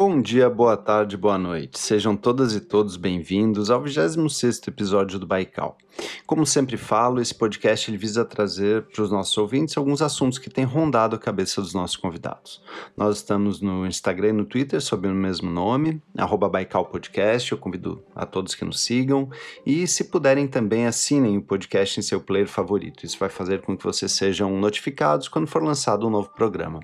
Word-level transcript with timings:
Bom 0.00 0.22
dia, 0.22 0.48
boa 0.48 0.78
tarde, 0.78 1.14
boa 1.14 1.36
noite. 1.36 1.78
Sejam 1.78 2.16
todas 2.16 2.54
e 2.54 2.60
todos 2.62 2.96
bem-vindos 2.96 3.70
ao 3.70 3.82
26º 3.82 4.68
episódio 4.68 5.18
do 5.18 5.26
Baikal. 5.26 5.76
Como 6.26 6.46
sempre 6.46 6.78
falo, 6.78 7.20
esse 7.20 7.34
podcast 7.34 7.90
ele 7.90 7.98
visa 7.98 8.24
trazer 8.24 8.84
para 8.84 9.02
os 9.02 9.10
nossos 9.10 9.36
ouvintes 9.36 9.76
alguns 9.76 10.00
assuntos 10.00 10.38
que 10.38 10.48
têm 10.48 10.64
rondado 10.64 11.16
a 11.16 11.18
cabeça 11.18 11.60
dos 11.60 11.74
nossos 11.74 11.98
convidados. 11.98 12.62
Nós 12.96 13.16
estamos 13.16 13.60
no 13.60 13.86
Instagram 13.86 14.28
e 14.28 14.32
no 14.32 14.44
Twitter 14.46 14.80
sob 14.80 15.06
o 15.06 15.14
mesmo 15.14 15.50
nome, 15.50 16.00
@baikalpodcast. 16.14 17.52
Eu 17.52 17.58
convido 17.58 18.02
a 18.14 18.24
todos 18.24 18.54
que 18.54 18.64
nos 18.64 18.80
sigam 18.80 19.28
e, 19.66 19.86
se 19.86 20.04
puderem, 20.04 20.46
também 20.46 20.86
assinem 20.86 21.36
o 21.36 21.42
podcast 21.42 22.00
em 22.00 22.02
seu 22.02 22.22
player 22.22 22.48
favorito. 22.48 23.04
Isso 23.04 23.18
vai 23.18 23.28
fazer 23.28 23.60
com 23.60 23.76
que 23.76 23.84
vocês 23.84 24.12
sejam 24.12 24.56
notificados 24.56 25.28
quando 25.28 25.46
for 25.46 25.62
lançado 25.62 26.06
um 26.06 26.10
novo 26.10 26.30
programa. 26.30 26.80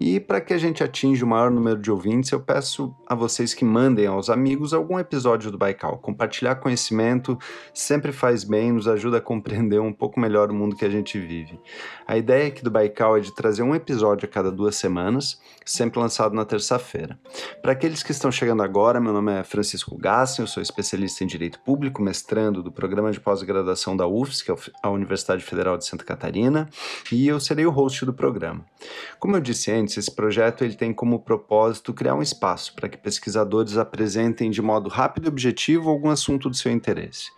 E 0.00 0.18
para 0.18 0.40
que 0.40 0.52
a 0.52 0.58
gente 0.58 0.82
atinja 0.82 1.24
o 1.24 1.28
maior 1.28 1.50
número 1.50 1.78
de 1.80 1.90
ouvintes, 1.90 2.31
eu 2.34 2.40
peço 2.40 2.94
a 3.06 3.14
vocês 3.14 3.54
que 3.54 3.64
mandem 3.64 4.06
aos 4.06 4.30
amigos 4.30 4.72
algum 4.72 4.98
episódio 4.98 5.50
do 5.50 5.58
Baikal. 5.58 5.98
Compartilhar 5.98 6.56
conhecimento 6.56 7.38
sempre 7.74 8.12
faz 8.12 8.44
bem, 8.44 8.72
nos 8.72 8.88
ajuda 8.88 9.18
a 9.18 9.20
compreender 9.20 9.80
um 9.80 9.92
pouco 9.92 10.18
melhor 10.18 10.50
o 10.50 10.54
mundo 10.54 10.76
que 10.76 10.84
a 10.84 10.90
gente 10.90 11.18
vive. 11.18 11.60
A 12.06 12.16
ideia 12.16 12.48
aqui 12.48 12.62
do 12.62 12.70
Baikal 12.70 13.16
é 13.16 13.20
de 13.20 13.34
trazer 13.34 13.62
um 13.62 13.74
episódio 13.74 14.26
a 14.26 14.28
cada 14.28 14.50
duas 14.50 14.76
semanas, 14.76 15.40
sempre 15.64 16.00
lançado 16.00 16.34
na 16.34 16.44
terça-feira. 16.44 17.18
Para 17.60 17.72
aqueles 17.72 18.02
que 18.02 18.12
estão 18.12 18.30
chegando 18.30 18.62
agora, 18.62 19.00
meu 19.00 19.12
nome 19.12 19.32
é 19.32 19.44
Francisco 19.44 19.96
Gassen, 19.96 20.42
eu 20.42 20.46
sou 20.46 20.62
especialista 20.62 21.22
em 21.22 21.26
Direito 21.26 21.60
Público, 21.60 22.02
mestrando 22.02 22.62
do 22.62 22.72
programa 22.72 23.12
de 23.12 23.20
pós-graduação 23.20 23.96
da 23.96 24.06
UFSC, 24.06 24.50
é 24.50 24.54
a 24.82 24.90
Universidade 24.90 25.44
Federal 25.44 25.76
de 25.76 25.86
Santa 25.86 26.04
Catarina, 26.04 26.68
e 27.10 27.28
eu 27.28 27.38
serei 27.38 27.66
o 27.66 27.70
host 27.70 28.04
do 28.04 28.12
programa. 28.12 28.64
Como 29.18 29.36
eu 29.36 29.40
disse 29.40 29.70
antes, 29.70 29.96
esse 29.96 30.10
projeto 30.10 30.64
ele 30.64 30.74
tem 30.74 30.92
como 30.92 31.20
propósito 31.20 31.92
criar 31.92 32.14
um 32.14 32.21
espaço 32.22 32.74
para 32.74 32.88
que 32.88 32.96
pesquisadores 32.96 33.76
apresentem 33.76 34.50
de 34.50 34.62
modo 34.62 34.88
rápido 34.88 35.26
e 35.26 35.28
objetivo 35.28 35.90
algum 35.90 36.08
assunto 36.08 36.48
do 36.48 36.56
seu 36.56 36.72
interesse. 36.72 37.30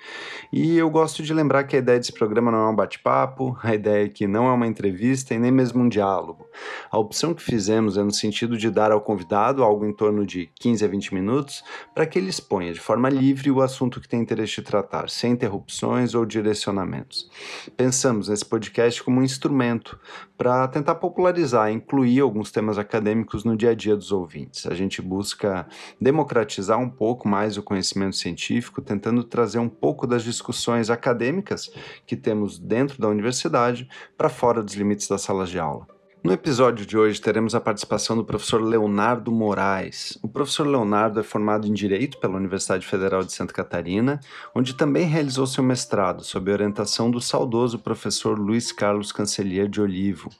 E 0.52 0.76
eu 0.76 0.88
gosto 0.90 1.22
de 1.22 1.32
lembrar 1.34 1.64
que 1.64 1.76
a 1.76 1.78
ideia 1.78 1.98
desse 1.98 2.12
programa 2.12 2.50
não 2.50 2.58
é 2.58 2.70
um 2.70 2.76
bate-papo, 2.76 3.58
a 3.62 3.74
ideia 3.74 4.06
é 4.06 4.08
que 4.08 4.26
não 4.26 4.46
é 4.46 4.52
uma 4.52 4.66
entrevista 4.66 5.34
e 5.34 5.38
nem 5.38 5.50
mesmo 5.50 5.82
um 5.82 5.88
diálogo. 5.88 6.46
A 6.90 6.98
opção 6.98 7.34
que 7.34 7.42
fizemos 7.42 7.96
é 7.96 8.02
no 8.02 8.12
sentido 8.12 8.56
de 8.56 8.70
dar 8.70 8.92
ao 8.92 9.00
convidado 9.00 9.62
algo 9.62 9.84
em 9.84 9.92
torno 9.92 10.24
de 10.26 10.50
15 10.60 10.84
a 10.84 10.88
20 10.88 11.14
minutos 11.14 11.64
para 11.94 12.06
que 12.06 12.18
ele 12.18 12.30
exponha 12.30 12.72
de 12.72 12.80
forma 12.80 13.08
livre 13.08 13.50
o 13.50 13.60
assunto 13.60 14.00
que 14.00 14.08
tem 14.08 14.20
interesse 14.20 14.56
de 14.56 14.62
tratar, 14.62 15.08
sem 15.08 15.32
interrupções 15.32 16.14
ou 16.14 16.24
direcionamentos. 16.24 17.28
Pensamos 17.76 18.28
nesse 18.28 18.44
podcast 18.44 19.02
como 19.02 19.20
um 19.20 19.24
instrumento 19.24 19.98
para 20.36 20.66
tentar 20.68 20.96
popularizar 20.96 21.70
incluir 21.70 22.20
alguns 22.20 22.50
temas 22.50 22.78
acadêmicos 22.78 23.44
no 23.44 23.56
dia 23.56 23.70
a 23.70 23.74
dia 23.74 23.96
dos 23.96 24.10
ouvintes. 24.10 24.66
A 24.66 24.74
gente 24.74 25.00
busca 25.00 25.66
democratizar 26.00 26.78
um 26.78 26.90
pouco 26.90 27.28
mais 27.28 27.56
o 27.56 27.62
conhecimento 27.62 28.16
científico, 28.16 28.82
tentando 28.82 29.22
trazer 29.22 29.58
um 29.58 29.68
pouco 29.68 30.06
das 30.06 30.22
discussões 30.22 30.90
acadêmicas 30.90 31.70
que 32.06 32.16
temos 32.16 32.58
dentro 32.58 33.00
da 33.00 33.08
universidade 33.08 33.88
para 34.16 34.28
fora 34.28 34.62
dos 34.62 34.74
limites 34.74 35.08
das 35.08 35.22
salas 35.22 35.48
de 35.48 35.58
aula. 35.58 35.93
No 36.24 36.32
episódio 36.32 36.86
de 36.86 36.96
hoje 36.96 37.20
teremos 37.20 37.54
a 37.54 37.60
participação 37.60 38.16
do 38.16 38.24
professor 38.24 38.58
Leonardo 38.58 39.30
Moraes. 39.30 40.18
O 40.22 40.26
professor 40.26 40.66
Leonardo 40.66 41.20
é 41.20 41.22
formado 41.22 41.66
em 41.66 41.72
Direito 41.74 42.16
pela 42.16 42.38
Universidade 42.38 42.86
Federal 42.86 43.22
de 43.22 43.30
Santa 43.30 43.52
Catarina, 43.52 44.18
onde 44.54 44.72
também 44.72 45.04
realizou 45.04 45.46
seu 45.46 45.62
mestrado 45.62 46.24
sob 46.24 46.50
orientação 46.50 47.10
do 47.10 47.20
saudoso 47.20 47.78
professor 47.78 48.38
Luiz 48.38 48.72
Carlos 48.72 49.12
Cancelier 49.12 49.68
de 49.68 49.82
Olivo 49.82 50.30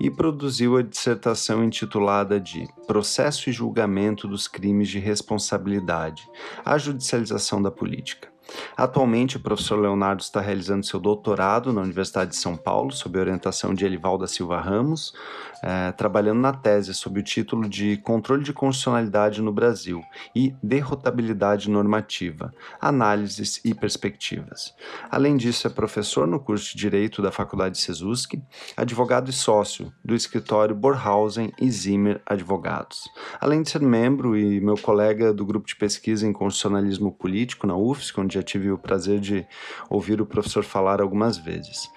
e 0.00 0.10
produziu 0.10 0.78
a 0.78 0.82
dissertação 0.82 1.62
intitulada 1.62 2.40
de 2.40 2.66
Processo 2.86 3.50
e 3.50 3.52
Julgamento 3.52 4.26
dos 4.26 4.48
Crimes 4.48 4.88
de 4.88 4.98
Responsabilidade: 4.98 6.26
A 6.64 6.78
Judicialização 6.78 7.60
da 7.60 7.70
Política. 7.70 8.35
Atualmente, 8.76 9.36
o 9.36 9.40
professor 9.40 9.78
Leonardo 9.78 10.22
está 10.22 10.40
realizando 10.40 10.84
seu 10.84 11.00
doutorado 11.00 11.72
na 11.72 11.80
Universidade 11.80 12.30
de 12.30 12.36
São 12.36 12.56
Paulo, 12.56 12.92
sob 12.92 13.18
orientação 13.18 13.74
de 13.74 13.84
Elival 13.84 14.18
da 14.18 14.26
Silva 14.26 14.60
Ramos, 14.60 15.14
é, 15.62 15.92
trabalhando 15.92 16.40
na 16.40 16.52
tese 16.52 16.92
sob 16.94 17.20
o 17.20 17.22
título 17.22 17.68
de 17.68 17.96
Controle 17.98 18.44
de 18.44 18.52
Constitucionalidade 18.52 19.40
no 19.42 19.52
Brasil 19.52 20.02
e 20.34 20.54
Derrotabilidade 20.62 21.70
Normativa, 21.70 22.54
Análises 22.80 23.60
e 23.64 23.74
Perspectivas. 23.74 24.74
Além 25.10 25.36
disso, 25.36 25.66
é 25.66 25.70
professor 25.70 26.26
no 26.26 26.38
curso 26.38 26.72
de 26.72 26.86
Direito 26.86 27.22
da 27.22 27.32
Faculdade 27.32 27.78
Sesusk, 27.78 28.34
advogado 28.76 29.30
e 29.30 29.32
sócio 29.32 29.92
do 30.04 30.14
escritório 30.14 30.74
Borhausen 30.74 31.52
e 31.60 31.70
Zimmer 31.70 32.20
Advogados. 32.26 33.08
Além 33.40 33.62
de 33.62 33.70
ser 33.70 33.80
membro 33.80 34.36
e 34.36 34.60
meu 34.60 34.76
colega 34.76 35.32
do 35.32 35.44
grupo 35.44 35.66
de 35.66 35.74
pesquisa 35.74 36.26
em 36.26 36.32
constitucionalismo 36.32 37.10
político 37.10 37.66
na 37.66 37.76
UFSC, 37.76 38.20
onde 38.20 38.35
já 38.36 38.42
tive 38.42 38.70
o 38.70 38.78
prazer 38.78 39.18
de 39.18 39.46
ouvir 39.88 40.20
o 40.20 40.26
professor 40.26 40.62
falar 40.62 41.00
algumas 41.00 41.38
vezes. 41.38 41.90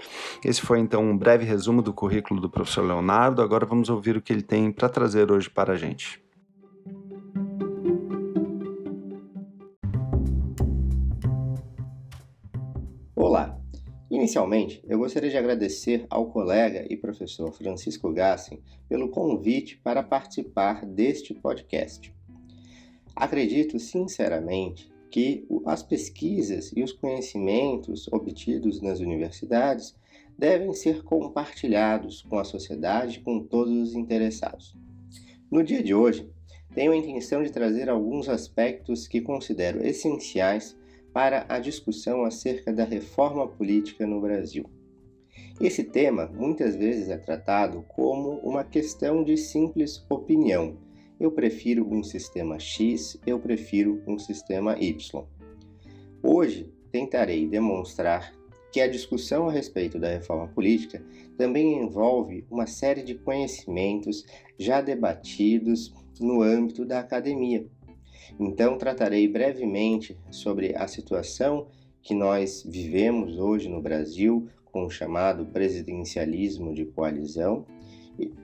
Esse 0.43 0.61
foi 0.61 0.79
então 0.79 1.03
um 1.03 1.17
breve 1.17 1.45
resumo 1.45 1.81
do 1.81 1.93
currículo 1.93 2.39
do 2.39 2.49
professor 2.49 2.85
Leonardo. 2.85 3.41
Agora 3.41 3.65
vamos 3.65 3.89
ouvir 3.89 4.17
o 4.17 4.21
que 4.21 4.31
ele 4.31 4.41
tem 4.41 4.71
para 4.71 4.89
trazer 4.89 5.31
hoje 5.31 5.49
para 5.49 5.73
a 5.73 5.75
gente. 5.75 6.21
Olá! 13.15 13.59
Inicialmente, 14.09 14.81
eu 14.87 14.97
gostaria 14.97 15.29
de 15.29 15.37
agradecer 15.37 16.07
ao 16.09 16.31
colega 16.31 16.87
e 16.89 16.97
professor 16.97 17.51
Francisco 17.51 18.11
Gassen 18.11 18.63
pelo 18.87 19.09
convite 19.09 19.77
para 19.83 20.01
participar 20.01 20.83
deste 20.85 21.33
podcast. 21.33 22.11
Acredito 23.15 23.77
sinceramente 23.77 24.89
que 25.09 25.47
as 25.65 25.83
pesquisas 25.83 26.71
e 26.75 26.83
os 26.83 26.91
conhecimentos 26.91 28.07
obtidos 28.11 28.81
nas 28.81 28.99
universidades 28.99 29.95
devem 30.37 30.73
ser 30.73 31.03
compartilhados 31.03 32.21
com 32.21 32.39
a 32.39 32.43
sociedade, 32.43 33.19
com 33.19 33.43
todos 33.43 33.73
os 33.73 33.95
interessados. 33.95 34.75
No 35.51 35.63
dia 35.63 35.83
de 35.83 35.93
hoje, 35.93 36.29
tenho 36.73 36.91
a 36.91 36.95
intenção 36.95 37.43
de 37.43 37.51
trazer 37.51 37.89
alguns 37.89 38.29
aspectos 38.29 39.07
que 39.07 39.19
considero 39.19 39.85
essenciais 39.85 40.77
para 41.11 41.45
a 41.49 41.59
discussão 41.59 42.23
acerca 42.23 42.71
da 42.71 42.83
reforma 42.83 43.47
política 43.47 44.05
no 44.05 44.21
Brasil. 44.21 44.69
Esse 45.59 45.83
tema 45.83 46.27
muitas 46.27 46.75
vezes 46.75 47.09
é 47.09 47.17
tratado 47.17 47.83
como 47.89 48.39
uma 48.39 48.63
questão 48.63 49.23
de 49.23 49.35
simples 49.35 50.05
opinião 50.09 50.77
eu 51.19 51.31
prefiro 51.31 51.87
um 51.91 52.01
sistema 52.01 52.57
X, 52.59 53.19
eu 53.25 53.39
prefiro 53.39 54.01
um 54.07 54.17
sistema 54.17 54.77
Y. 54.79 55.25
Hoje 56.23 56.71
tentarei 56.91 57.47
demonstrar 57.47 58.33
que 58.71 58.79
a 58.79 58.87
discussão 58.87 59.49
a 59.49 59.51
respeito 59.51 59.99
da 59.99 60.09
reforma 60.09 60.47
política 60.47 61.03
também 61.37 61.81
envolve 61.81 62.45
uma 62.49 62.67
série 62.67 63.03
de 63.03 63.15
conhecimentos 63.15 64.25
já 64.57 64.79
debatidos 64.79 65.93
no 66.19 66.41
âmbito 66.41 66.85
da 66.85 66.99
academia. 66.99 67.65
Então, 68.39 68.77
tratarei 68.77 69.27
brevemente 69.27 70.17
sobre 70.29 70.75
a 70.75 70.87
situação 70.87 71.67
que 72.01 72.13
nós 72.13 72.63
vivemos 72.65 73.37
hoje 73.39 73.67
no 73.67 73.81
Brasil 73.81 74.47
com 74.65 74.85
o 74.85 74.89
chamado 74.89 75.45
presidencialismo 75.47 76.73
de 76.73 76.85
coalizão 76.85 77.65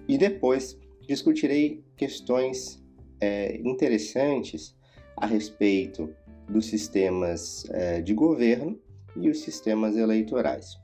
e 0.08 0.18
depois 0.18 0.80
discutirei 1.08 1.84
questões 1.96 2.84
é, 3.20 3.58
interessantes 3.58 4.76
a 5.18 5.26
respeito 5.26 6.14
dos 6.50 6.66
sistemas 6.66 7.66
é, 7.72 8.02
de 8.02 8.14
governo 8.14 8.80
e 9.16 9.30
os 9.30 9.40
sistemas 9.40 9.96
eleitorais. 9.96 10.78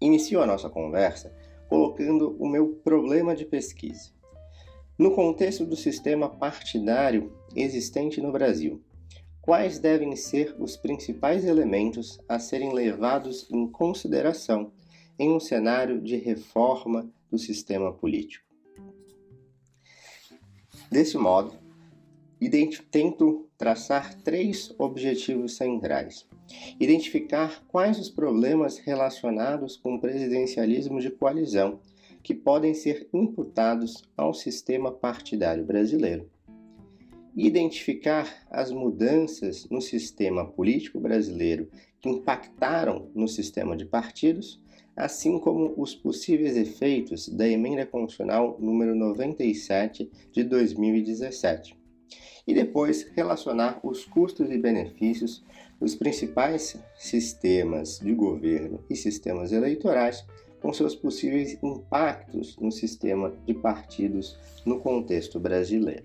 Inicio 0.00 0.40
a 0.40 0.46
nossa 0.46 0.68
conversa 0.68 1.34
colocando 1.68 2.36
o 2.38 2.48
meu 2.48 2.68
problema 2.82 3.34
de 3.34 3.44
pesquisa. 3.44 4.10
No 4.98 5.14
contexto 5.14 5.64
do 5.64 5.76
sistema 5.76 6.28
partidário 6.28 7.32
existente 7.54 8.20
no 8.20 8.32
Brasil, 8.32 8.82
quais 9.40 9.78
devem 9.78 10.14
ser 10.16 10.54
os 10.58 10.76
principais 10.76 11.44
elementos 11.44 12.18
a 12.28 12.38
serem 12.38 12.72
levados 12.72 13.48
em 13.50 13.66
consideração 13.70 14.72
em 15.18 15.30
um 15.30 15.40
cenário 15.40 16.00
de 16.00 16.16
reforma 16.16 17.10
do 17.30 17.38
sistema 17.38 17.92
político? 17.92 18.49
Desse 20.90 21.16
modo, 21.16 21.52
tento 22.90 23.48
traçar 23.56 24.14
três 24.22 24.74
objetivos 24.76 25.56
centrais. 25.56 26.26
Identificar 26.80 27.64
quais 27.68 27.96
os 27.96 28.10
problemas 28.10 28.78
relacionados 28.78 29.76
com 29.76 29.94
o 29.94 30.00
presidencialismo 30.00 30.98
de 30.98 31.10
coalizão 31.10 31.78
que 32.24 32.34
podem 32.34 32.74
ser 32.74 33.08
imputados 33.14 34.02
ao 34.16 34.34
sistema 34.34 34.90
partidário 34.90 35.64
brasileiro. 35.64 36.28
Identificar 37.36 38.44
as 38.50 38.72
mudanças 38.72 39.68
no 39.70 39.80
sistema 39.80 40.44
político 40.44 40.98
brasileiro 40.98 41.70
que 42.00 42.08
impactaram 42.08 43.08
no 43.14 43.28
sistema 43.28 43.76
de 43.76 43.84
partidos 43.84 44.60
assim 45.00 45.38
como 45.38 45.72
os 45.76 45.94
possíveis 45.94 46.56
efeitos 46.56 47.28
da 47.28 47.48
Emenda 47.48 47.86
Constitucional 47.86 48.56
número 48.60 48.94
97 48.94 50.10
de 50.30 50.44
2017. 50.44 51.78
e 52.46 52.54
depois 52.54 53.06
relacionar 53.14 53.78
os 53.82 54.04
custos 54.04 54.50
e 54.50 54.58
benefícios 54.58 55.44
dos 55.78 55.94
principais 55.94 56.76
sistemas 56.96 58.00
de 58.00 58.12
governo 58.12 58.82
e 58.90 58.96
sistemas 58.96 59.52
eleitorais 59.52 60.26
com 60.60 60.72
seus 60.72 60.94
possíveis 60.94 61.58
impactos 61.62 62.56
no 62.58 62.72
sistema 62.72 63.32
de 63.46 63.54
partidos 63.54 64.38
no 64.66 64.80
contexto 64.80 65.38
brasileiro. 65.38 66.04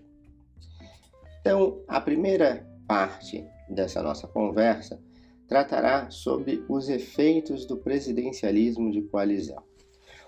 Então, 1.42 1.82
a 1.88 2.00
primeira 2.00 2.68
parte 2.88 3.46
dessa 3.70 4.04
nossa 4.04 4.28
conversa 4.28 5.00
tratará 5.48 6.10
sobre 6.10 6.64
os 6.68 6.90
efeitos 6.90 7.66
do 7.66 7.78
presidencialismo 7.78 8.92
de 8.92 9.02
coalizão. 9.04 9.64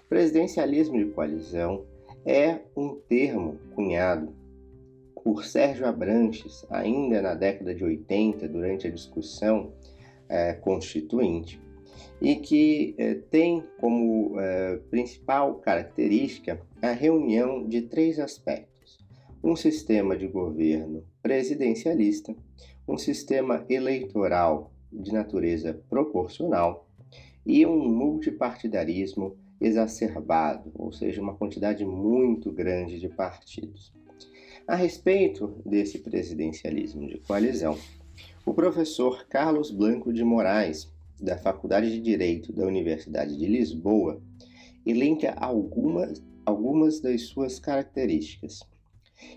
Presidencialismo 0.08 0.98
de 0.98 1.12
coalizão 1.12 1.86
é 2.26 2.60
um 2.76 2.96
termo 2.96 3.60
cunhado 3.76 4.34
por 5.24 5.44
Sérgio 5.44 5.86
Abranches 5.86 6.66
ainda 6.70 7.22
na 7.22 7.34
década 7.34 7.76
de 7.76 7.84
80, 7.84 8.48
durante 8.48 8.88
a 8.88 8.92
discussão 8.92 9.74
é, 10.30 10.54
constituinte, 10.54 11.62
e 12.22 12.36
que 12.36 12.96
é, 12.98 13.16
tem 13.16 13.64
como 13.80 14.40
é, 14.40 14.78
principal 14.90 15.56
característica 15.56 16.62
a 16.82 16.92
reunião 16.92 17.68
de 17.68 17.82
três 17.82 18.20
aspectos: 18.20 18.98
um 19.44 19.56
sistema 19.56 20.16
de 20.16 20.28
governo 20.28 21.04
presidencialista, 21.22 22.34
um 22.88 22.98
sistema 22.98 23.66
eleitoral 23.70 24.72
de 24.92 25.12
natureza 25.12 25.80
proporcional 25.90 26.88
e 27.46 27.66
um 27.66 27.88
multipartidarismo 27.90 29.36
exacerbado, 29.60 30.72
ou 30.76 30.92
seja, 30.92 31.22
uma 31.22 31.36
quantidade 31.36 31.86
muito 31.86 32.52
grande 32.52 33.00
de 33.00 33.10
partidos. 33.10 33.94
A 34.68 34.76
respeito 34.76 35.56
desse 35.66 36.00
presidencialismo 36.00 37.08
de 37.08 37.18
coalizão, 37.20 37.78
o 38.46 38.54
professor 38.54 39.26
Carlos 39.28 39.72
Blanco 39.72 40.12
de 40.12 40.24
Moraes, 40.24 40.92
da 41.20 41.38
Faculdade 41.38 41.90
de 41.90 42.00
Direito 42.00 42.52
da 42.54 42.66
Universidade 42.66 43.38
de 43.38 43.48
Lisboa, 43.48 44.22
elenca 44.86 45.34
algumas, 45.38 46.24
algumas 46.46 47.00
das 47.00 47.24
suas 47.24 47.60
características. 47.60 48.62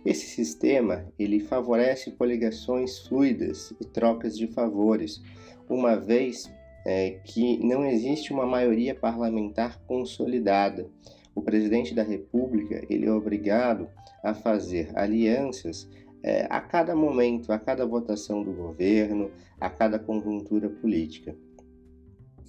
Esse 0.05 0.27
sistema 0.27 1.07
ele 1.19 1.41
favorece 1.41 2.11
coligações 2.11 2.99
fluidas 2.99 3.73
e 3.81 3.85
trocas 3.85 4.37
de 4.37 4.47
favores, 4.47 5.23
uma 5.71 5.97
vez 5.97 6.53
é, 6.85 7.21
que 7.25 7.59
não 7.65 7.87
existe 7.87 8.33
uma 8.33 8.45
maioria 8.45 8.95
parlamentar 8.95 9.81
consolidada. 9.87 10.89
O 11.35 11.41
presidente 11.41 11.95
da 11.95 12.03
República 12.03 12.85
ele 12.91 13.07
é 13.07 13.13
obrigado 13.13 13.89
a 14.23 14.35
fazer 14.35 14.91
alianças 14.95 15.89
é, 16.23 16.47
a 16.51 16.61
cada 16.61 16.95
momento, 16.95 17.53
a 17.53 17.59
cada 17.59 17.87
votação 17.87 18.43
do 18.43 18.53
governo, 18.53 19.31
a 19.61 19.71
cada 19.71 19.99
conjuntura 19.99 20.69
política. 20.69 21.35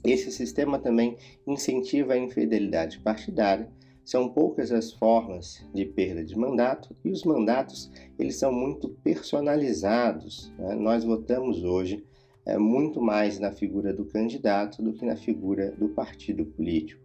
Esse 0.04 0.32
sistema 0.32 0.80
também 0.80 1.16
incentiva 1.46 2.14
a 2.14 2.18
infidelidade 2.18 3.00
partidária. 3.00 3.70
São 4.04 4.30
poucas 4.30 4.72
as 4.72 4.92
formas 4.92 5.64
de 5.76 5.86
perda 5.86 6.24
de 6.24 6.36
mandato 6.36 6.96
e 7.06 7.12
os 7.12 7.24
mandatos 7.24 7.92
eles 8.18 8.36
são 8.36 8.52
muito 8.52 8.90
personalizados. 9.04 10.52
Né? 10.58 10.74
Nós 10.74 11.04
votamos 11.04 11.64
hoje 11.64 12.04
é, 12.46 12.58
muito 12.58 13.02
mais 13.02 13.40
na 13.40 13.52
figura 13.52 13.94
do 13.94 14.06
candidato 14.06 14.82
do 14.82 14.94
que 14.94 15.06
na 15.06 15.16
figura 15.16 15.72
do 15.72 15.90
partido 15.90 16.46
político. 16.46 17.02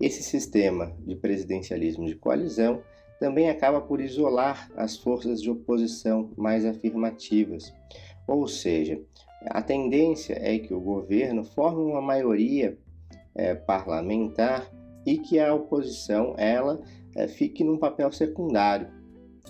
Esse 0.00 0.22
sistema 0.22 0.94
de 1.06 1.14
presidencialismo 1.14 2.06
de 2.06 2.16
coalizão 2.16 2.82
também 3.20 3.48
acaba 3.48 3.80
por 3.80 4.00
isolar 4.00 4.70
as 4.76 4.96
forças 4.96 5.40
de 5.40 5.48
oposição 5.48 6.32
mais 6.36 6.64
afirmativas. 6.64 7.72
Ou 8.26 8.48
seja, 8.48 9.00
a 9.46 9.62
tendência 9.62 10.36
é 10.40 10.58
que 10.58 10.74
o 10.74 10.80
governo 10.80 11.44
forme 11.44 11.82
uma 11.82 12.02
maioria 12.02 12.76
é, 13.34 13.54
parlamentar 13.54 14.70
e 15.06 15.18
que 15.18 15.38
a 15.38 15.54
oposição 15.54 16.34
ela 16.36 16.80
é, 17.14 17.28
fique 17.28 17.62
num 17.62 17.78
papel 17.78 18.10
secundário, 18.12 18.88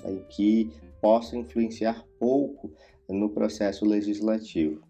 e 0.06 0.19
que 0.29 0.70
possa 1.00 1.37
influenciar 1.37 2.05
pouco 2.19 2.73
no 3.12 3.31
processo 3.31 3.85
legislativo. 3.85 4.82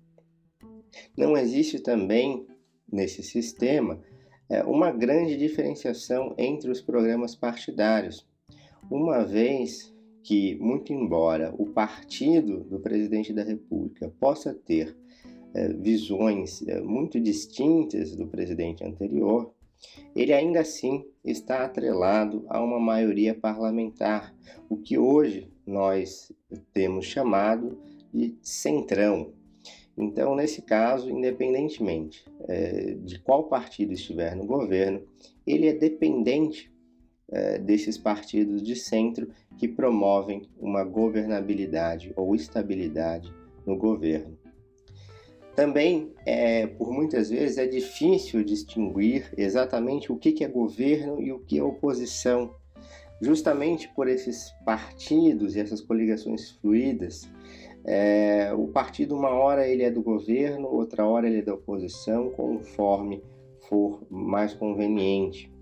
Não 1.16 1.36
existe 1.36 1.80
também 1.80 2.46
nesse 2.90 3.22
sistema 3.22 4.00
é, 4.48 4.62
uma 4.64 4.90
grande 4.90 5.36
diferenciação 5.36 6.34
entre 6.38 6.70
os 6.70 6.80
programas 6.80 7.34
partidários 7.34 8.26
uma 8.90 9.24
vez 9.24 9.92
que, 10.22 10.56
muito 10.56 10.92
embora 10.92 11.54
o 11.58 11.66
partido 11.66 12.64
do 12.64 12.78
presidente 12.78 13.32
da 13.32 13.42
República 13.42 14.12
possa 14.20 14.54
ter 14.54 14.96
é, 15.54 15.68
visões 15.68 16.66
é, 16.66 16.80
muito 16.80 17.18
distintas 17.20 18.14
do 18.14 18.26
presidente 18.26 18.84
anterior, 18.84 19.52
ele 20.14 20.32
ainda 20.32 20.60
assim 20.60 21.04
está 21.24 21.64
atrelado 21.64 22.44
a 22.48 22.62
uma 22.62 22.78
maioria 22.78 23.34
parlamentar, 23.34 24.34
o 24.68 24.76
que 24.76 24.96
hoje 24.96 25.50
nós 25.66 26.30
temos 26.72 27.06
chamado 27.06 27.78
de 28.12 28.36
centrão. 28.42 29.32
Então, 29.96 30.34
nesse 30.34 30.62
caso, 30.62 31.10
independentemente 31.10 32.24
é, 32.48 32.94
de 32.94 33.18
qual 33.18 33.44
partido 33.44 33.92
estiver 33.92 34.34
no 34.34 34.46
governo, 34.46 35.02
ele 35.46 35.66
é 35.66 35.72
dependente 35.72 36.72
é, 37.30 37.58
desses 37.58 37.96
partidos 37.98 38.62
de 38.62 38.76
centro 38.76 39.28
que 39.58 39.68
promovem 39.68 40.48
uma 40.58 40.84
governabilidade 40.84 42.12
ou 42.16 42.34
estabilidade 42.34 43.32
no 43.66 43.76
governo. 43.76 44.38
Também, 45.54 46.12
é, 46.24 46.66
por 46.66 46.90
muitas 46.92 47.28
vezes, 47.28 47.58
é 47.58 47.66
difícil 47.66 48.42
distinguir 48.42 49.32
exatamente 49.36 50.10
o 50.10 50.16
que 50.16 50.42
é 50.42 50.48
governo 50.48 51.20
e 51.20 51.30
o 51.30 51.40
que 51.40 51.58
é 51.58 51.62
oposição, 51.62 52.54
justamente 53.20 53.88
por 53.94 54.08
esses 54.08 54.50
partidos 54.64 55.54
e 55.54 55.60
essas 55.60 55.82
coligações 55.82 56.50
fluídas. 56.52 57.28
É, 57.84 58.52
o 58.54 58.68
partido, 58.68 59.16
uma 59.16 59.30
hora 59.30 59.66
ele 59.66 59.82
é 59.82 59.90
do 59.90 60.02
governo, 60.02 60.68
outra 60.68 61.06
hora 61.06 61.26
ele 61.26 61.38
é 61.38 61.42
da 61.42 61.54
oposição, 61.54 62.30
conforme 62.30 63.22
for 63.68 64.02
mais 64.10 64.54
conveniente. 64.54 65.52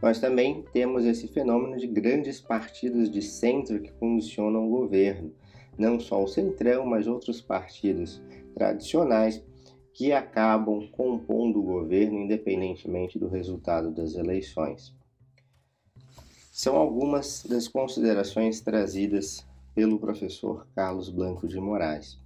Nós 0.00 0.20
também 0.20 0.64
temos 0.72 1.04
esse 1.04 1.26
fenômeno 1.28 1.76
de 1.76 1.86
grandes 1.86 2.40
partidos 2.40 3.10
de 3.10 3.20
centro 3.20 3.80
que 3.80 3.92
condicionam 3.92 4.66
o 4.66 4.70
governo, 4.70 5.32
não 5.76 5.98
só 5.98 6.22
o 6.22 6.28
Centrão, 6.28 6.86
mas 6.86 7.06
outros 7.06 7.40
partidos 7.40 8.22
tradicionais 8.54 9.44
que 9.92 10.12
acabam 10.12 10.86
compondo 10.92 11.60
o 11.60 11.62
governo 11.62 12.18
independentemente 12.18 13.18
do 13.18 13.28
resultado 13.28 13.90
das 13.90 14.14
eleições. 14.14 14.94
São 16.52 16.76
algumas 16.76 17.44
das 17.44 17.66
considerações 17.66 18.60
trazidas 18.60 19.44
pelo 19.74 19.98
professor 19.98 20.66
Carlos 20.74 21.10
Blanco 21.10 21.48
de 21.48 21.58
Moraes. 21.58 22.18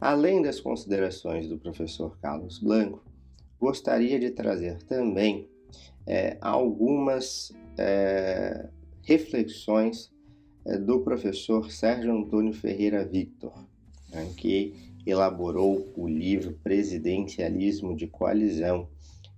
Além 0.00 0.42
das 0.42 0.58
considerações 0.58 1.48
do 1.48 1.58
professor 1.58 2.18
Carlos 2.18 2.58
Blanco, 2.58 3.02
gostaria 3.60 4.18
de 4.18 4.30
trazer 4.30 4.82
também 4.84 5.48
é, 6.06 6.36
algumas 6.40 7.52
é, 7.78 8.68
reflexões 9.02 10.12
é, 10.64 10.76
do 10.76 11.00
professor 11.00 11.70
Sérgio 11.70 12.12
Antônio 12.12 12.52
Ferreira 12.52 13.04
Victor, 13.04 13.52
né, 14.10 14.28
que 14.36 14.74
elaborou 15.06 15.88
o 15.96 16.08
livro 16.08 16.58
Presidencialismo 16.62 17.94
de 17.96 18.06
Coalizão, 18.06 18.88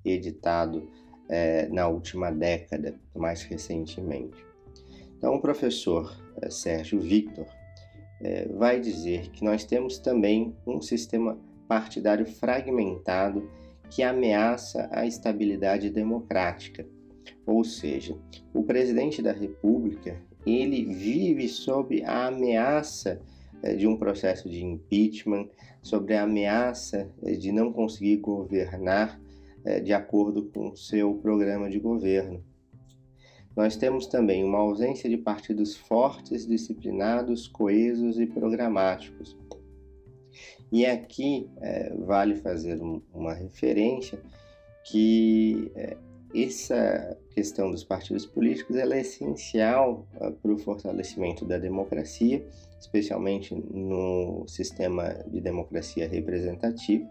editado 0.04 0.88
é, 1.28 1.68
na 1.68 1.88
última 1.88 2.30
década, 2.30 2.94
mais 3.14 3.42
recentemente. 3.42 4.44
Então, 5.16 5.34
o 5.34 5.40
professor 5.40 6.14
Sérgio 6.50 7.00
Victor 7.00 7.46
é, 8.20 8.48
vai 8.48 8.80
dizer 8.80 9.30
que 9.30 9.44
nós 9.44 9.64
temos 9.64 9.98
também 9.98 10.54
um 10.66 10.80
sistema 10.80 11.38
partidário 11.68 12.26
fragmentado 12.26 13.50
que 13.90 14.02
ameaça 14.02 14.88
a 14.92 15.06
estabilidade 15.06 15.90
democrática. 15.90 16.86
Ou 17.46 17.64
seja, 17.64 18.16
o 18.52 18.62
presidente 18.62 19.20
da 19.20 19.32
República 19.32 20.20
ele 20.46 20.84
vive 20.84 21.48
sob 21.48 22.02
a 22.02 22.26
ameaça 22.26 23.20
eh, 23.62 23.74
de 23.74 23.86
um 23.86 23.96
processo 23.96 24.48
de 24.48 24.62
impeachment, 24.62 25.48
sobre 25.82 26.14
a 26.14 26.22
ameaça 26.22 27.10
de 27.22 27.52
não 27.52 27.70
conseguir 27.70 28.16
governar 28.16 29.20
de 29.82 29.92
acordo 29.92 30.44
com 30.50 30.74
seu 30.76 31.14
programa 31.14 31.70
de 31.70 31.78
governo. 31.78 32.42
Nós 33.56 33.76
temos 33.76 34.06
também 34.06 34.42
uma 34.42 34.58
ausência 34.58 35.08
de 35.08 35.16
partidos 35.16 35.76
fortes, 35.76 36.46
disciplinados, 36.46 37.46
coesos 37.46 38.18
e 38.18 38.26
programáticos. 38.26 39.36
E 40.72 40.84
aqui 40.84 41.48
é, 41.60 41.94
vale 41.94 42.34
fazer 42.34 42.82
um, 42.82 43.00
uma 43.12 43.32
referência 43.32 44.20
que 44.84 45.70
é, 45.76 45.96
essa 46.34 47.16
questão 47.30 47.70
dos 47.70 47.84
partidos 47.84 48.26
políticos 48.26 48.76
é 48.76 49.00
essencial 49.00 50.04
uh, 50.16 50.32
para 50.32 50.52
o 50.52 50.58
fortalecimento 50.58 51.44
da 51.44 51.58
democracia, 51.58 52.44
especialmente 52.80 53.54
no 53.54 54.44
sistema 54.48 55.14
de 55.28 55.40
democracia 55.40 56.08
representativa, 56.08 57.08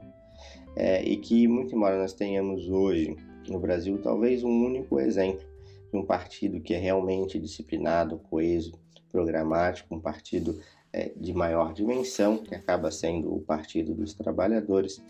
é, 0.76 1.02
e 1.04 1.16
que, 1.16 1.48
muito 1.48 1.74
embora 1.74 1.98
nós 1.98 2.12
tenhamos 2.14 2.68
hoje 2.68 3.16
no 3.48 3.60
Brasil 3.60 3.98
talvez 4.02 4.44
um 4.44 4.66
único 4.66 5.00
exemplo 5.00 5.53
um 5.98 6.06
partido 6.06 6.62
que 6.62 6.74
é 6.74 6.78
realmente 6.78 7.40
disciplinado, 7.40 8.18
coeso, 8.18 8.74
programático, 9.12 9.94
um 9.94 10.00
partido 10.00 10.60
é, 10.92 11.12
de 11.16 11.34
maior 11.34 11.74
dimensão, 11.74 12.38
que 12.38 12.54
acaba 12.54 12.92
sendo 12.92 13.34
o 13.34 13.42
Partido 13.42 13.94
dos 13.94 14.14
Trabalhadores, 14.14 15.04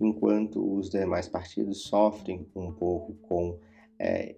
enquanto 0.00 0.76
os 0.76 0.90
demais 0.90 1.28
partidos 1.28 1.82
sofrem 1.82 2.46
um 2.54 2.72
pouco 2.72 3.14
com 3.22 3.58
é, 3.98 4.36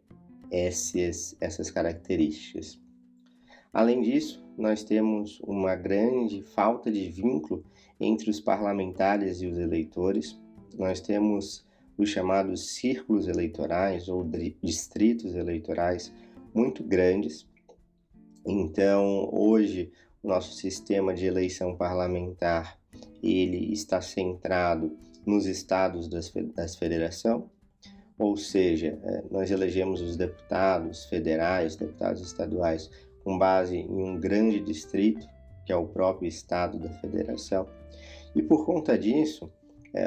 esses, 0.51 1.37
essas 1.41 1.71
características. 1.71 2.81
Além 3.73 4.03
disso, 4.03 4.45
nós 4.57 4.85
temos 4.85 5.41
uma 5.41 5.75
grande 5.75 6.43
falta 6.43 6.91
de 6.91 7.09
vínculo 7.09 7.65
entre 7.99 8.31
os 8.31 8.39
parlamentares 8.39 9.41
e 9.41 9.47
os 9.47 9.59
eleitores. 9.59 10.39
Nós 10.77 11.01
temos 11.01 11.65
os 11.97 12.09
chamados 12.09 12.75
círculos 12.75 13.29
eleitorais 13.29 14.09
ou 14.09 14.29
distritos 14.63 15.35
eleitorais 15.35 16.13
muito 16.55 16.83
grandes. 16.83 17.47
Então, 18.47 19.29
hoje, 19.33 19.93
o 20.23 20.29
nosso 20.29 20.55
sistema 20.55 21.15
de 21.15 21.27
eleição 21.27 21.77
parlamentar 21.77 22.79
ele 23.23 23.73
está 23.73 24.01
centrado 24.01 24.97
nos 25.25 25.47
estados 25.47 26.09
das, 26.09 26.33
das 26.55 26.75
federação, 26.75 27.49
ou 28.19 28.37
seja, 28.37 28.99
é, 29.03 29.23
nós 29.31 29.51
elegemos 29.51 30.01
os 30.01 30.17
deputados 30.17 31.05
federais, 31.07 31.77
deputados 31.77 32.21
estaduais, 32.21 32.91
com 33.25 33.39
base 33.39 33.77
em 33.77 34.03
um 34.03 34.19
grande 34.19 34.61
distrito, 34.61 35.27
que 35.65 35.73
é 35.73 35.77
o 35.77 35.87
próprio 35.87 36.29
estado 36.29 36.79
da 36.79 36.91
federação. 36.91 37.67
E 38.35 38.43
por 38.43 38.67
conta 38.67 38.99
disso, 38.99 39.51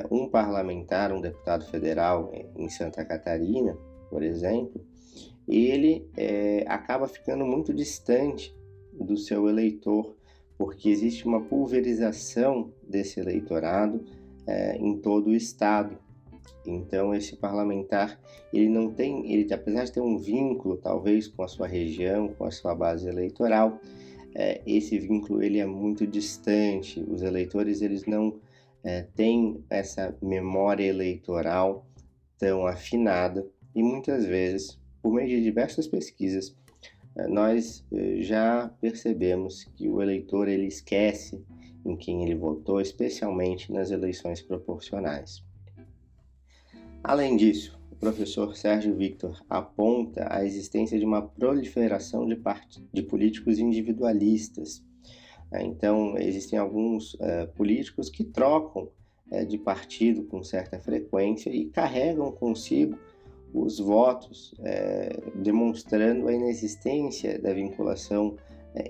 um 0.09 0.27
parlamentar, 0.27 1.11
um 1.11 1.21
deputado 1.21 1.65
federal 1.65 2.31
em 2.55 2.67
Santa 2.69 3.05
Catarina, 3.05 3.77
por 4.09 4.23
exemplo, 4.23 4.83
ele 5.47 6.09
é, 6.17 6.63
acaba 6.67 7.07
ficando 7.07 7.45
muito 7.45 7.73
distante 7.73 8.55
do 8.93 9.17
seu 9.17 9.47
eleitor, 9.47 10.15
porque 10.57 10.89
existe 10.89 11.27
uma 11.27 11.41
pulverização 11.41 12.71
desse 12.87 13.19
eleitorado 13.19 14.03
é, 14.47 14.77
em 14.77 14.97
todo 14.97 15.27
o 15.27 15.35
estado. 15.35 15.97
Então 16.65 17.13
esse 17.13 17.35
parlamentar 17.35 18.19
ele 18.51 18.69
não 18.69 18.89
tem, 18.91 19.31
ele 19.31 19.53
apesar 19.53 19.83
de 19.83 19.91
ter 19.91 20.01
um 20.01 20.17
vínculo 20.17 20.77
talvez 20.77 21.27
com 21.27 21.43
a 21.43 21.47
sua 21.47 21.67
região, 21.67 22.29
com 22.29 22.45
a 22.45 22.51
sua 22.51 22.73
base 22.73 23.07
eleitoral, 23.07 23.79
é, 24.33 24.61
esse 24.65 24.97
vínculo 24.97 25.43
ele 25.43 25.59
é 25.59 25.65
muito 25.65 26.07
distante. 26.07 26.99
Os 27.07 27.21
eleitores 27.21 27.81
eles 27.81 28.05
não 28.05 28.35
é, 28.85 29.01
têm 29.01 29.65
essa 29.69 30.15
memória 30.21 30.85
eleitoral 30.85 31.85
tão 32.37 32.67
afinada 32.67 33.45
e 33.73 33.81
muitas 33.81 34.25
vezes, 34.25 34.79
por 35.01 35.11
meio 35.11 35.27
de 35.27 35.43
diversas 35.43 35.87
pesquisas, 35.87 36.55
é, 37.17 37.27
nós 37.27 37.83
é, 37.91 38.21
já 38.21 38.71
percebemos 38.79 39.63
que 39.75 39.89
o 39.89 40.01
eleitor 40.01 40.47
ele 40.47 40.67
esquece 40.67 41.43
em 41.83 41.95
quem 41.95 42.23
ele 42.23 42.35
votou, 42.35 42.79
especialmente 42.79 43.71
nas 43.71 43.89
eleições 43.89 44.41
proporcionais. 44.41 45.43
Além 47.03 47.35
disso, 47.35 47.79
o 47.91 47.95
professor 47.95 48.55
Sérgio 48.55 48.95
Victor 48.95 49.43
aponta 49.49 50.27
a 50.29 50.43
existência 50.45 50.99
de 50.99 51.05
uma 51.05 51.21
proliferação 51.21 52.27
de, 52.27 52.37
de 52.93 53.01
políticos 53.01 53.57
individualistas. 53.57 54.83
É, 55.55 55.63
então, 55.63 56.17
existem 56.17 56.59
alguns 56.59 57.13
uh, 57.15 57.47
políticos 57.55 58.09
que 58.09 58.23
trocam 58.25 58.89
uh, 59.31 59.45
de 59.45 59.57
partido 59.57 60.23
com 60.23 60.43
certa 60.43 60.77
frequência 60.79 61.49
e 61.49 61.65
carregam 61.65 62.31
consigo 62.31 62.97
os 63.53 63.79
votos, 63.79 64.53
uh, 64.59 65.39
demonstrando 65.41 66.27
a 66.27 66.33
inexistência 66.33 67.39
da 67.39 67.53
vinculação 67.53 68.35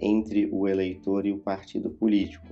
entre 0.01 0.49
o 0.51 0.67
eleitor 0.67 1.27
e 1.27 1.31
o 1.31 1.37
partido 1.37 1.91
político. 1.91 2.47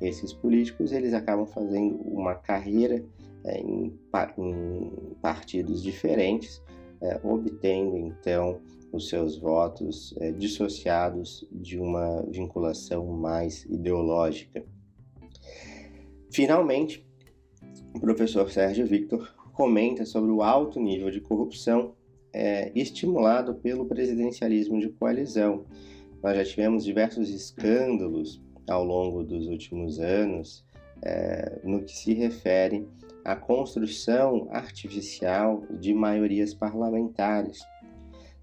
Esses 0.00 0.32
políticos 0.32 0.90
eles 0.90 1.12
acabam 1.12 1.44
fazendo 1.44 1.96
uma 1.96 2.34
carreira 2.34 3.04
em, 3.44 3.92
em, 4.38 4.92
partidos 5.20 5.82
diferentes, 5.82 6.62
obtendo 7.22 7.98
então 7.98 8.60
os 8.92 9.08
seus 9.08 9.36
votos 9.36 10.14
é, 10.18 10.32
dissociados 10.32 11.46
de 11.52 11.78
uma 11.78 12.22
vinculação 12.22 13.06
mais 13.06 13.64
ideológica. 13.64 14.64
Finalmente, 16.30 17.06
o 17.94 18.00
professor 18.00 18.50
Sérgio 18.50 18.86
Victor 18.86 19.34
comenta 19.52 20.04
sobre 20.04 20.30
o 20.30 20.42
alto 20.42 20.80
nível 20.80 21.10
de 21.10 21.20
corrupção 21.20 21.94
é, 22.32 22.70
estimulado 22.74 23.54
pelo 23.54 23.86
presidencialismo 23.86 24.78
de 24.78 24.88
coalizão. 24.90 25.64
Nós 26.22 26.36
já 26.36 26.44
tivemos 26.44 26.84
diversos 26.84 27.30
escândalos 27.30 28.40
ao 28.68 28.84
longo 28.84 29.24
dos 29.24 29.46
últimos 29.46 29.98
anos 29.98 30.64
é, 31.02 31.60
no 31.64 31.82
que 31.82 31.96
se 31.96 32.12
refere 32.14 32.86
à 33.24 33.34
construção 33.36 34.48
artificial 34.50 35.64
de 35.70 35.92
maiorias 35.94 36.54
parlamentares. 36.54 37.60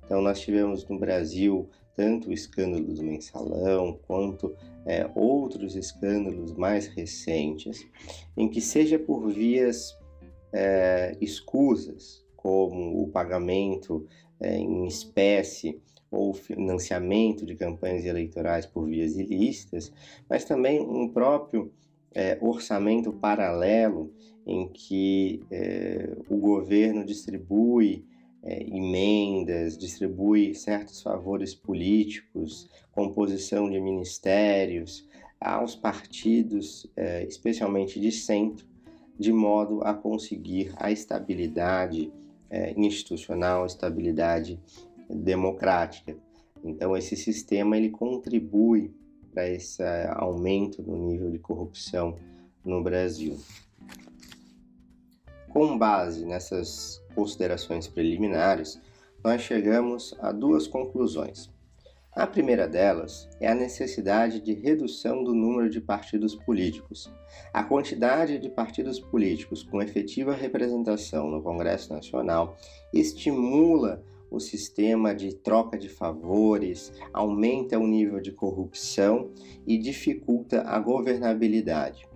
Então, 0.06 0.22
nós 0.22 0.40
tivemos 0.40 0.88
no 0.88 1.00
Brasil 1.00 1.70
tanto 1.96 2.30
o 2.30 2.34
escândalo 2.34 2.94
do 2.94 3.04
mensalão 3.04 3.98
quanto 4.06 4.56
é, 4.86 5.10
outros 5.16 5.76
escândalos 5.76 6.54
mais 6.54 6.88
recentes, 6.88 7.86
em 8.38 8.48
que, 8.48 8.62
seja 8.62 9.00
por 9.00 9.30
vias 9.30 9.98
é, 10.54 11.18
escusas, 11.22 12.24
como 12.36 13.02
o 13.02 13.08
pagamento 13.08 14.06
é, 14.40 14.58
em 14.58 14.86
espécie 14.86 15.82
ou 16.12 16.34
financiamento 16.34 17.46
de 17.46 17.56
campanhas 17.56 18.06
eleitorais 18.06 18.66
por 18.66 18.86
vias 18.86 19.18
ilícitas, 19.18 19.92
mas 20.30 20.46
também 20.46 20.80
um 20.80 21.10
próprio 21.10 21.72
é, 22.14 22.38
orçamento 22.40 23.12
paralelo 23.12 24.14
em 24.46 24.68
que 24.68 25.44
é, 25.50 26.16
o 26.30 26.38
governo 26.38 27.04
distribui 27.04 28.06
é, 28.46 28.62
emendas, 28.64 29.76
distribui 29.76 30.54
certos 30.54 31.02
favores 31.02 31.56
políticos, 31.56 32.70
composição 32.92 33.68
de 33.70 33.82
ministérios 33.82 35.08
aos 35.42 35.76
partidos, 35.76 36.88
é, 36.96 37.26
especialmente 37.26 38.00
de 38.00 38.12
centro, 38.12 38.66
de 39.18 39.34
modo 39.34 39.82
a 39.84 39.94
conseguir 39.94 40.74
a 40.78 40.92
estabilidade 40.92 42.14
é, 42.50 42.74
institucional, 42.78 43.66
estabilidade 43.66 44.60
democrática. 45.10 46.16
Então 46.64 46.96
esse 46.96 47.16
sistema 47.16 47.76
ele 47.76 47.90
contribui 47.90 48.94
para 49.34 49.50
esse 49.50 49.84
aumento 50.14 50.82
do 50.82 50.96
nível 50.96 51.32
de 51.32 51.40
corrupção 51.40 52.18
no 52.64 52.82
Brasil. 52.84 53.38
Com 55.50 55.78
base 55.78 56.26
nessas 56.26 57.05
considerações 57.16 57.88
preliminares, 57.88 58.80
nós 59.24 59.42
chegamos 59.42 60.16
a 60.20 60.32
duas 60.32 60.68
conclusões. 60.68 61.50
A 62.16 62.26
primeira 62.26 62.66
delas 62.66 63.28
é 63.42 63.48
a 63.48 63.56
necessidade 63.56 64.40
de 64.40 64.54
redução 64.54 65.22
do 65.24 65.34
número 65.34 65.70
de 65.70 65.82
partidos 65.82 66.34
políticos. 66.34 67.12
A 67.52 67.62
quantidade 67.64 68.40
de 68.40 68.50
partidos 68.50 69.00
políticos 69.00 69.64
com 69.64 69.82
efetiva 69.82 70.34
representação 70.34 71.30
no 71.30 71.42
Congresso 71.42 71.92
Nacional 71.92 72.56
estimula 72.94 74.02
o 74.32 74.40
sistema 74.40 75.14
de 75.14 75.36
troca 75.36 75.78
de 75.78 75.90
favores, 75.90 76.94
aumenta 77.12 77.78
o 77.78 77.86
nível 77.86 78.22
de 78.22 78.32
corrupção 78.32 79.32
e 79.68 79.78
dificulta 79.78 80.62
a 80.62 80.80
governabilidade. 80.80 82.08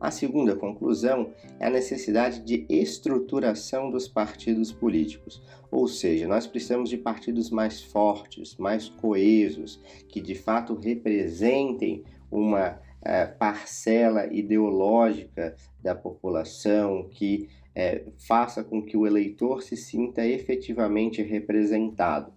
A 0.00 0.12
segunda 0.12 0.54
conclusão 0.54 1.32
é 1.58 1.66
a 1.66 1.70
necessidade 1.70 2.40
de 2.40 2.64
estruturação 2.68 3.90
dos 3.90 4.06
partidos 4.06 4.70
políticos, 4.70 5.42
ou 5.72 5.88
seja, 5.88 6.28
nós 6.28 6.46
precisamos 6.46 6.88
de 6.88 6.96
partidos 6.96 7.50
mais 7.50 7.82
fortes, 7.82 8.56
mais 8.56 8.88
coesos, 8.88 9.80
que 10.08 10.20
de 10.20 10.36
fato 10.36 10.74
representem 10.74 12.04
uma 12.30 12.80
é, 13.02 13.26
parcela 13.26 14.32
ideológica 14.32 15.56
da 15.82 15.96
população, 15.96 17.08
que 17.10 17.48
é, 17.74 18.04
faça 18.16 18.62
com 18.62 18.80
que 18.80 18.96
o 18.96 19.04
eleitor 19.04 19.62
se 19.62 19.76
sinta 19.76 20.24
efetivamente 20.24 21.22
representado. 21.22 22.32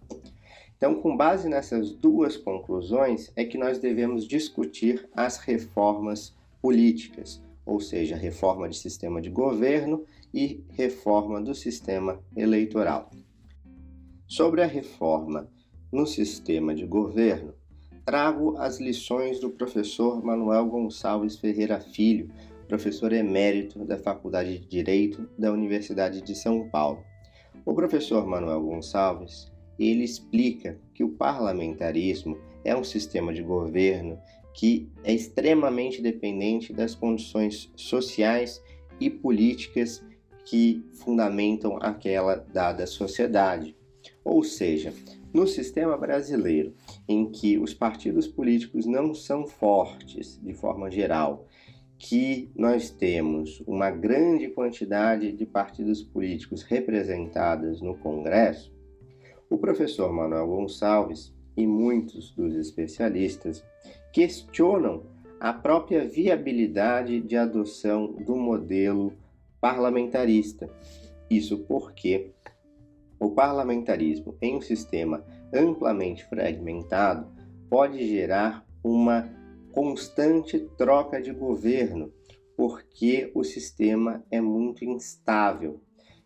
Então, 0.76 0.96
com 0.96 1.16
base 1.16 1.48
nessas 1.48 1.92
duas 1.92 2.36
conclusões, 2.36 3.30
é 3.36 3.44
que 3.44 3.56
nós 3.56 3.78
devemos 3.78 4.26
discutir 4.26 5.08
as 5.14 5.38
reformas 5.38 6.34
políticas 6.60 7.40
ou 7.64 7.80
seja, 7.80 8.16
reforma 8.16 8.68
de 8.68 8.76
sistema 8.76 9.20
de 9.20 9.30
governo 9.30 10.04
e 10.32 10.64
reforma 10.70 11.40
do 11.40 11.54
sistema 11.54 12.20
eleitoral. 12.36 13.10
Sobre 14.26 14.62
a 14.62 14.66
reforma 14.66 15.48
no 15.92 16.06
sistema 16.06 16.74
de 16.74 16.86
governo, 16.86 17.54
trago 18.04 18.56
as 18.56 18.80
lições 18.80 19.38
do 19.38 19.50
professor 19.50 20.24
Manuel 20.24 20.66
Gonçalves 20.66 21.36
Ferreira 21.36 21.78
Filho, 21.80 22.30
professor 22.66 23.12
emérito 23.12 23.84
da 23.84 23.98
Faculdade 23.98 24.58
de 24.58 24.66
Direito 24.66 25.28
da 25.38 25.52
Universidade 25.52 26.22
de 26.22 26.34
São 26.34 26.68
Paulo. 26.70 27.04
O 27.64 27.74
professor 27.74 28.26
Manuel 28.26 28.62
Gonçalves, 28.62 29.52
ele 29.78 30.02
explica 30.02 30.78
que 30.94 31.04
o 31.04 31.10
parlamentarismo 31.10 32.38
é 32.64 32.74
um 32.74 32.82
sistema 32.82 33.32
de 33.32 33.42
governo 33.42 34.18
que 34.54 34.88
é 35.02 35.12
extremamente 35.12 36.02
dependente 36.02 36.72
das 36.72 36.94
condições 36.94 37.70
sociais 37.74 38.62
e 39.00 39.08
políticas 39.08 40.04
que 40.44 40.84
fundamentam 40.92 41.78
aquela 41.80 42.36
dada 42.36 42.86
sociedade. 42.86 43.76
Ou 44.24 44.42
seja, 44.42 44.92
no 45.32 45.46
sistema 45.46 45.96
brasileiro, 45.96 46.74
em 47.08 47.30
que 47.30 47.58
os 47.58 47.72
partidos 47.72 48.26
políticos 48.26 48.84
não 48.84 49.14
são 49.14 49.46
fortes 49.46 50.38
de 50.42 50.52
forma 50.52 50.90
geral, 50.90 51.46
que 51.98 52.50
nós 52.54 52.90
temos 52.90 53.62
uma 53.66 53.90
grande 53.90 54.48
quantidade 54.48 55.32
de 55.32 55.46
partidos 55.46 56.02
políticos 56.02 56.62
representados 56.62 57.80
no 57.80 57.96
Congresso, 57.96 58.72
o 59.48 59.56
professor 59.56 60.12
Manuel 60.12 60.48
Gonçalves 60.48 61.32
e 61.56 61.66
muitos 61.66 62.32
dos 62.32 62.54
especialistas 62.54 63.64
questionam 64.12 65.04
a 65.40 65.52
própria 65.52 66.06
viabilidade 66.06 67.20
de 67.20 67.36
adoção 67.36 68.12
do 68.12 68.36
modelo 68.36 69.12
parlamentarista. 69.60 70.68
Isso 71.28 71.58
porque 71.60 72.30
o 73.18 73.30
parlamentarismo 73.30 74.36
em 74.40 74.56
um 74.56 74.60
sistema 74.60 75.24
amplamente 75.52 76.24
fragmentado 76.26 77.26
pode 77.68 78.06
gerar 78.06 78.66
uma 78.84 79.28
constante 79.72 80.58
troca 80.76 81.20
de 81.20 81.32
governo, 81.32 82.12
porque 82.56 83.30
o 83.34 83.42
sistema 83.42 84.22
é 84.30 84.40
muito 84.40 84.84
instável. 84.84 85.80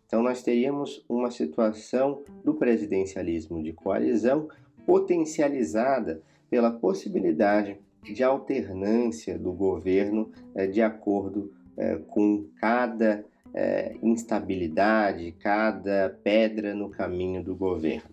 Então, 0.05 0.21
nós 0.21 0.41
teríamos 0.43 1.03
uma 1.07 1.31
situação 1.31 2.23
do 2.43 2.53
presidencialismo 2.53 3.61
de 3.63 3.73
coalizão 3.73 4.47
potencializada 4.85 6.21
pela 6.49 6.71
possibilidade 6.71 7.77
de 8.03 8.23
alternância 8.23 9.37
do 9.37 9.51
governo 9.51 10.31
eh, 10.55 10.67
de 10.67 10.81
acordo 10.81 11.51
eh, 11.75 11.99
com 12.07 12.47
cada 12.59 13.25
é, 13.53 13.95
instabilidade, 14.03 15.31
cada 15.39 16.09
pedra 16.23 16.75
no 16.75 16.89
caminho 16.89 17.43
do 17.43 17.55
governo. 17.55 18.09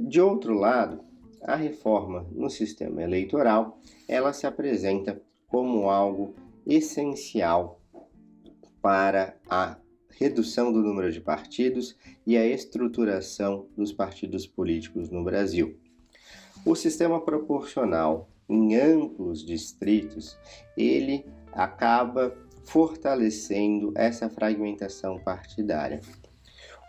De 0.00 0.20
outro 0.20 0.54
lado, 0.54 1.04
a 1.42 1.54
reforma 1.54 2.26
no 2.32 2.48
sistema 2.48 3.02
eleitoral 3.02 3.78
ela 4.08 4.32
se 4.32 4.46
apresenta 4.46 5.20
como 5.46 5.88
algo 5.88 6.34
essencial 6.66 7.80
para 8.82 9.36
a 9.48 9.76
redução 10.10 10.72
do 10.72 10.82
número 10.82 11.12
de 11.12 11.20
partidos 11.20 11.96
e 12.26 12.36
a 12.36 12.46
estruturação 12.46 13.66
dos 13.76 13.92
partidos 13.92 14.46
políticos 14.46 15.10
no 15.10 15.22
Brasil. 15.22 15.78
O 16.66 16.74
sistema 16.74 17.20
proporcional 17.20 18.28
em 18.48 18.74
amplos 18.74 19.46
distritos, 19.46 20.36
ele 20.76 21.24
acaba 21.52 22.36
fortalecendo 22.64 23.92
essa 23.94 24.28
fragmentação 24.28 25.16
partidária. 25.20 26.00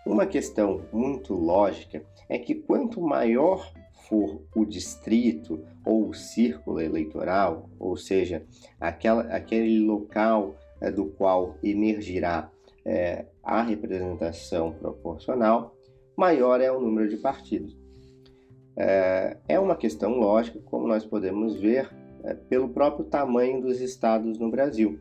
Uma 0.04 0.26
questão 0.26 0.82
muito 0.92 1.36
lógica 1.36 2.04
é 2.28 2.40
que 2.40 2.56
quanto 2.56 3.00
maior 3.00 3.72
for 4.10 4.42
o 4.56 4.66
distrito 4.66 5.64
ou 5.86 6.10
o 6.10 6.14
círculo 6.14 6.82
eleitoral, 6.82 7.70
ou 7.78 7.96
seja, 7.96 8.44
aquela, 8.80 9.22
aquele 9.26 9.80
local 9.80 10.56
é, 10.82 10.90
do 10.90 11.06
qual 11.06 11.56
emergirá 11.62 12.50
é, 12.84 13.28
a 13.44 13.62
representação 13.62 14.72
proporcional, 14.72 15.76
maior 16.18 16.62
é 16.62 16.72
o 16.72 16.82
número 16.82 17.08
de 17.08 17.18
partidos. 17.18 17.77
É, 18.78 19.38
é 19.48 19.60
uma 19.60 19.76
questão 19.76 20.20
lógica, 20.20 20.60
como 20.66 20.88
nós 20.88 21.04
podemos 21.04 21.56
ver 21.56 21.90
é, 22.24 22.36
pelo 22.36 22.70
próprio 22.70 23.06
tamanho 23.06 23.60
dos 23.60 23.82
estados 23.82 24.38
no 24.38 24.52
Brasil. 24.52 25.00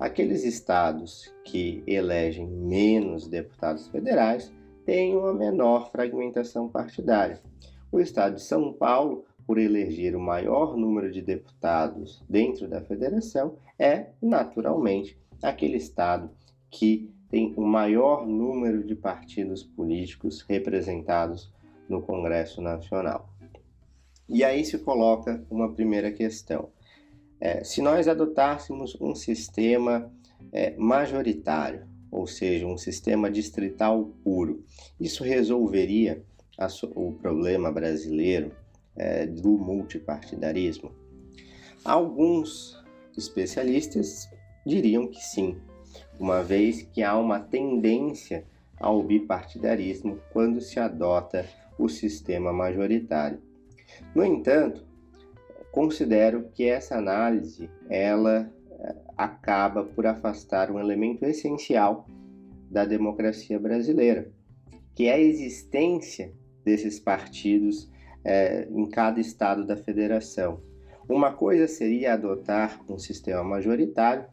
Aqueles 0.00 0.44
estados 0.44 1.32
que 1.44 1.84
elegem 1.86 2.48
menos 2.48 3.28
deputados 3.28 3.86
federais 3.86 4.52
têm 4.84 5.16
uma 5.16 5.32
menor 5.32 5.92
fragmentação 5.92 6.68
partidária. 6.68 7.40
O 7.92 8.00
estado 8.00 8.34
de 8.34 8.42
São 8.42 8.72
Paulo, 8.72 9.24
por 9.46 9.58
eleger 9.58 10.16
o 10.16 10.20
maior 10.20 10.76
número 10.76 11.12
de 11.12 11.22
deputados 11.22 12.24
dentro 12.28 12.66
da 12.66 12.80
federação, 12.80 13.56
é 13.78 14.06
naturalmente 14.20 15.16
aquele 15.40 15.76
estado 15.76 16.30
que 16.68 17.08
tem 17.28 17.54
o 17.56 17.62
maior 17.62 18.26
número 18.26 18.82
de 18.82 18.96
partidos 18.96 19.62
políticos 19.62 20.44
representados 20.48 21.52
no 21.88 22.02
Congresso 22.02 22.60
Nacional. 22.60 23.28
E 24.28 24.42
aí 24.42 24.64
se 24.64 24.78
coloca 24.78 25.44
uma 25.50 25.72
primeira 25.72 26.10
questão. 26.10 26.70
É, 27.40 27.64
se 27.64 27.82
nós 27.82 28.08
adotássemos 28.08 28.96
um 29.00 29.14
sistema 29.14 30.10
é, 30.52 30.74
majoritário, 30.76 31.86
ou 32.10 32.26
seja, 32.26 32.66
um 32.66 32.78
sistema 32.78 33.30
distrital 33.30 34.04
puro, 34.22 34.64
isso 35.00 35.24
resolveria 35.24 36.22
a, 36.58 36.68
o 36.94 37.12
problema 37.12 37.72
brasileiro 37.72 38.52
é, 38.96 39.26
do 39.26 39.58
multipartidarismo? 39.58 40.92
Alguns 41.84 42.80
especialistas 43.16 44.30
diriam 44.64 45.08
que 45.08 45.20
sim, 45.20 45.56
uma 46.18 46.42
vez 46.42 46.82
que 46.82 47.02
há 47.02 47.16
uma 47.18 47.40
tendência 47.40 48.46
ao 48.78 49.02
bipartidarismo 49.02 50.20
quando 50.32 50.60
se 50.60 50.78
adota 50.78 51.46
o 51.78 51.88
sistema 51.88 52.52
majoritário. 52.52 53.40
No 54.14 54.24
entanto, 54.24 54.84
Considero 55.72 56.50
que 56.52 56.68
essa 56.68 56.98
análise 56.98 57.70
ela 57.88 58.52
eh, 58.78 58.94
acaba 59.16 59.82
por 59.82 60.06
afastar 60.06 60.70
um 60.70 60.78
elemento 60.78 61.24
essencial 61.24 62.06
da 62.70 62.84
democracia 62.84 63.58
brasileira, 63.58 64.30
que 64.94 65.06
é 65.06 65.14
a 65.14 65.18
existência 65.18 66.30
desses 66.62 67.00
partidos 67.00 67.90
é, 68.22 68.68
em 68.70 68.86
cada 68.90 69.18
estado 69.18 69.66
da 69.66 69.74
federação. 69.74 70.60
Uma 71.08 71.32
coisa 71.32 71.66
seria 71.66 72.12
adotar 72.12 72.78
um 72.86 72.98
sistema 72.98 73.42
majoritário 73.42 74.26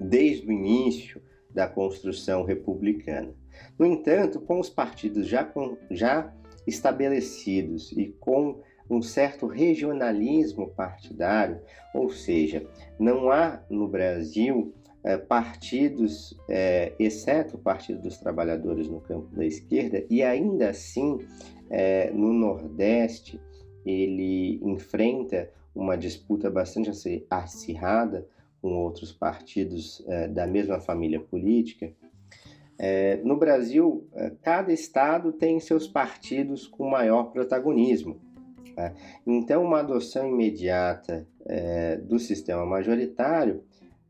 desde 0.00 0.48
o 0.48 0.52
início 0.52 1.20
da 1.52 1.68
construção 1.68 2.44
republicana. 2.44 3.34
No 3.78 3.86
entanto, 3.86 4.40
com 4.40 4.60
os 4.60 4.68
partidos 4.68 5.26
já, 5.26 5.44
com, 5.44 5.76
já 5.90 6.32
estabelecidos 6.66 7.92
e 7.92 8.08
com 8.20 8.60
um 8.88 9.00
certo 9.00 9.46
regionalismo 9.46 10.68
partidário, 10.68 11.60
ou 11.94 12.10
seja, 12.10 12.66
não 12.98 13.30
há 13.30 13.62
no 13.70 13.86
Brasil 13.86 14.74
é, 15.02 15.16
partidos, 15.16 16.36
é, 16.48 16.92
exceto 16.98 17.56
o 17.56 17.60
Partido 17.60 18.02
dos 18.02 18.18
Trabalhadores 18.18 18.88
no 18.88 19.00
campo 19.00 19.34
da 19.34 19.46
esquerda, 19.46 20.04
e 20.10 20.22
ainda 20.22 20.70
assim 20.70 21.18
é, 21.70 22.10
no 22.10 22.32
Nordeste 22.32 23.40
ele 23.86 24.60
enfrenta 24.62 25.50
uma 25.74 25.96
disputa 25.96 26.50
bastante 26.50 26.90
acirrada 27.30 28.26
com 28.60 28.74
outros 28.74 29.10
partidos 29.10 30.04
da 30.34 30.46
mesma 30.46 30.78
família 30.78 31.18
política. 31.18 31.90
No 33.24 33.36
Brasil, 33.36 34.08
cada 34.40 34.72
estado 34.72 35.32
tem 35.32 35.60
seus 35.60 35.86
partidos 35.86 36.66
com 36.66 36.88
maior 36.88 37.24
protagonismo. 37.24 38.18
Tá? 38.74 38.94
Então, 39.26 39.62
uma 39.62 39.80
adoção 39.80 40.28
imediata 40.28 41.26
é, 41.44 41.96
do 41.96 42.18
sistema 42.18 42.64
majoritário, 42.64 43.62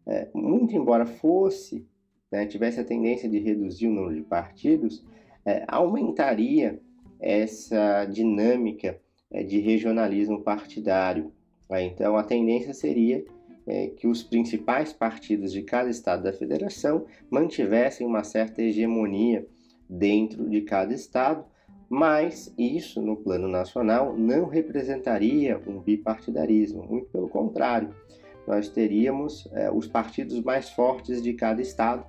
é, 0.07 0.29
muito 0.35 0.77
embora 0.77 1.07
fosse, 1.07 1.87
né, 2.31 2.47
tivesse 2.47 2.81
a 2.81 2.85
tendência 2.85 3.29
de 3.29 3.39
reduzir 3.39 3.89
o 3.89 3.93
número 3.93 4.15
de 4.15 4.23
partidos, 4.23 5.05
é, 5.45 5.65
aumentaria 5.67 6.81
essa 7.19 8.05
dinâmica 8.05 8.99
é, 9.31 9.43
de 9.43 9.59
regionalismo 9.59 10.43
partidário. 10.43 11.33
Tá? 11.69 11.83
Então, 11.83 12.17
a 12.17 12.23
tendência 12.23 12.73
seria 12.73 13.25
é, 13.71 13.87
que 13.87 14.09
os 14.09 14.21
principais 14.21 14.93
partidos 14.93 15.53
de 15.53 15.63
cada 15.63 15.89
estado 15.89 16.25
da 16.25 16.33
federação 16.33 17.07
mantivessem 17.31 18.05
uma 18.05 18.25
certa 18.25 18.61
hegemonia 18.61 19.47
dentro 19.89 20.51
de 20.51 20.63
cada 20.63 20.93
estado, 20.93 21.45
mas 21.89 22.53
isso, 22.59 23.01
no 23.01 23.17
plano 23.17 23.47
nacional, 23.47 24.17
não 24.17 24.47
representaria 24.47 25.61
um 25.69 25.79
bipartidarismo, 25.79 26.83
muito 26.83 27.11
pelo 27.11 27.29
contrário. 27.29 27.95
Nós 28.45 28.69
teríamos 28.69 29.49
é, 29.53 29.71
os 29.71 29.87
partidos 29.87 30.43
mais 30.43 30.71
fortes 30.71 31.23
de 31.23 31.33
cada 31.35 31.63
estado, 31.63 32.05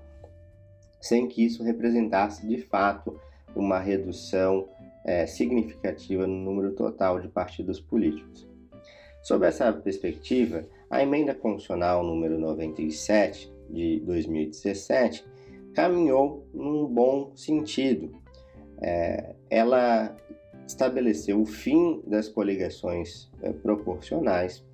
sem 0.99 1.27
que 1.27 1.45
isso 1.45 1.63
representasse 1.63 2.47
de 2.47 2.57
fato 2.57 3.19
uma 3.55 3.79
redução 3.79 4.67
é, 5.05 5.27
significativa 5.27 6.25
no 6.25 6.33
número 6.33 6.71
total 6.73 7.19
de 7.19 7.27
partidos 7.27 7.79
políticos. 7.79 8.49
Sob 9.21 9.45
essa 9.45 9.71
perspectiva, 9.71 10.65
a 10.91 11.01
emenda 11.01 11.33
constitucional 11.33 12.03
número 12.03 12.37
97 12.37 13.51
de 13.69 14.01
2017 14.01 15.25
caminhou 15.73 16.45
num 16.53 16.85
bom 16.85 17.31
sentido. 17.33 18.13
É, 18.81 19.33
ela 19.49 20.15
estabeleceu 20.67 21.41
o 21.41 21.45
fim 21.45 22.03
das 22.05 22.27
coligações 22.27 23.31
é, 23.41 23.53
proporcionais. 23.53 24.65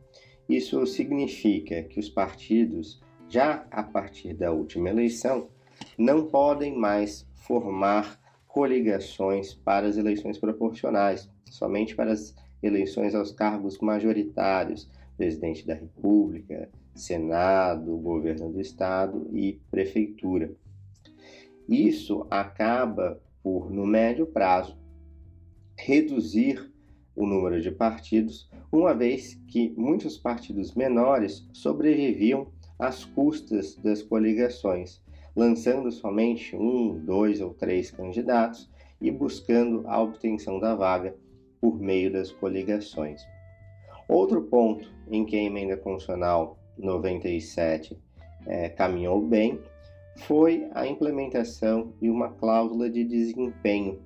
Isso 0.50 0.88
significa 0.88 1.84
que 1.84 2.00
os 2.00 2.10
partidos, 2.10 3.00
já 3.30 3.68
a 3.70 3.84
partir 3.84 4.34
da 4.34 4.52
última 4.52 4.90
eleição, 4.90 5.50
não 5.96 6.26
podem 6.26 6.76
mais 6.76 7.28
formar 7.36 8.20
coligações 8.48 9.54
para 9.54 9.86
as 9.86 9.98
eleições 9.98 10.40
proporcionais, 10.40 11.30
somente 11.52 11.96
para 11.96 12.12
as 12.12 12.36
eleições 12.64 13.14
aos 13.14 13.32
cargos 13.32 13.78
majoritários, 13.78 14.90
presidente 15.18 15.66
da 15.66 15.74
República, 15.74 16.70
Senado, 16.96 17.98
governo 17.98 18.52
do 18.52 18.62
Estado 18.62 19.28
e 19.34 19.60
prefeitura. 19.70 20.52
Isso 21.68 22.26
acaba 22.30 23.22
por, 23.44 23.72
no 23.72 23.86
médio 23.86 24.28
prazo, 24.28 24.78
reduzir 25.76 26.72
o 27.16 27.26
número 27.26 27.60
de 27.60 27.72
partidos, 27.72 28.50
uma 28.72 28.94
vez 28.94 29.34
que 29.48 29.74
muitos 29.76 30.18
partidos 30.18 30.76
menores 30.76 31.48
sobreviviam 31.52 32.52
às 32.78 33.04
custas 33.04 33.76
das 33.76 34.04
coligações, 34.04 35.02
lançando 35.36 35.92
somente 35.92 36.56
um, 36.56 37.00
dois 37.04 37.42
ou 37.42 37.54
três 37.54 37.90
candidatos 37.90 38.70
e 39.02 39.12
buscando 39.12 39.84
a 39.88 40.02
obtenção 40.02 40.60
da 40.60 40.76
vaga 40.76 41.16
por 41.60 41.80
meio 41.80 42.12
das 42.12 42.32
coligações. 42.32 43.22
Outro 44.08 44.42
ponto 44.44 44.90
em 45.12 45.26
que 45.26 45.36
a 45.36 45.44
emenda 45.44 45.76
constitucional 45.76 46.58
97 46.78 47.98
é, 48.46 48.70
caminhou 48.70 49.22
bem 49.22 49.60
foi 50.18 50.68
a 50.74 50.88
implementação 50.88 51.94
de 52.02 52.10
uma 52.10 52.30
cláusula 52.30 52.90
de 52.90 53.04
desempenho. 53.04 54.00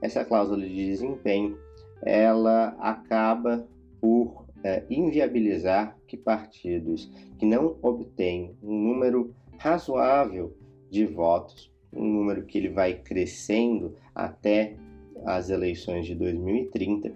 Essa 0.00 0.24
cláusula 0.24 0.60
de 0.60 0.86
desempenho 0.86 1.58
ela 2.02 2.76
acaba 2.78 3.66
por 4.00 4.44
é, 4.62 4.82
inviabilizar 4.90 5.96
que 6.06 6.16
partidos 6.16 7.10
que 7.38 7.46
não 7.46 7.76
obtêm 7.82 8.56
um 8.62 8.76
número 8.76 9.34
razoável 9.58 10.56
de 10.90 11.06
votos, 11.06 11.72
um 11.92 12.04
número 12.04 12.44
que 12.44 12.58
ele 12.58 12.68
vai 12.68 12.94
crescendo 12.94 13.94
até 14.14 14.76
as 15.24 15.48
eleições 15.48 16.06
de 16.06 16.14
2030, 16.14 17.12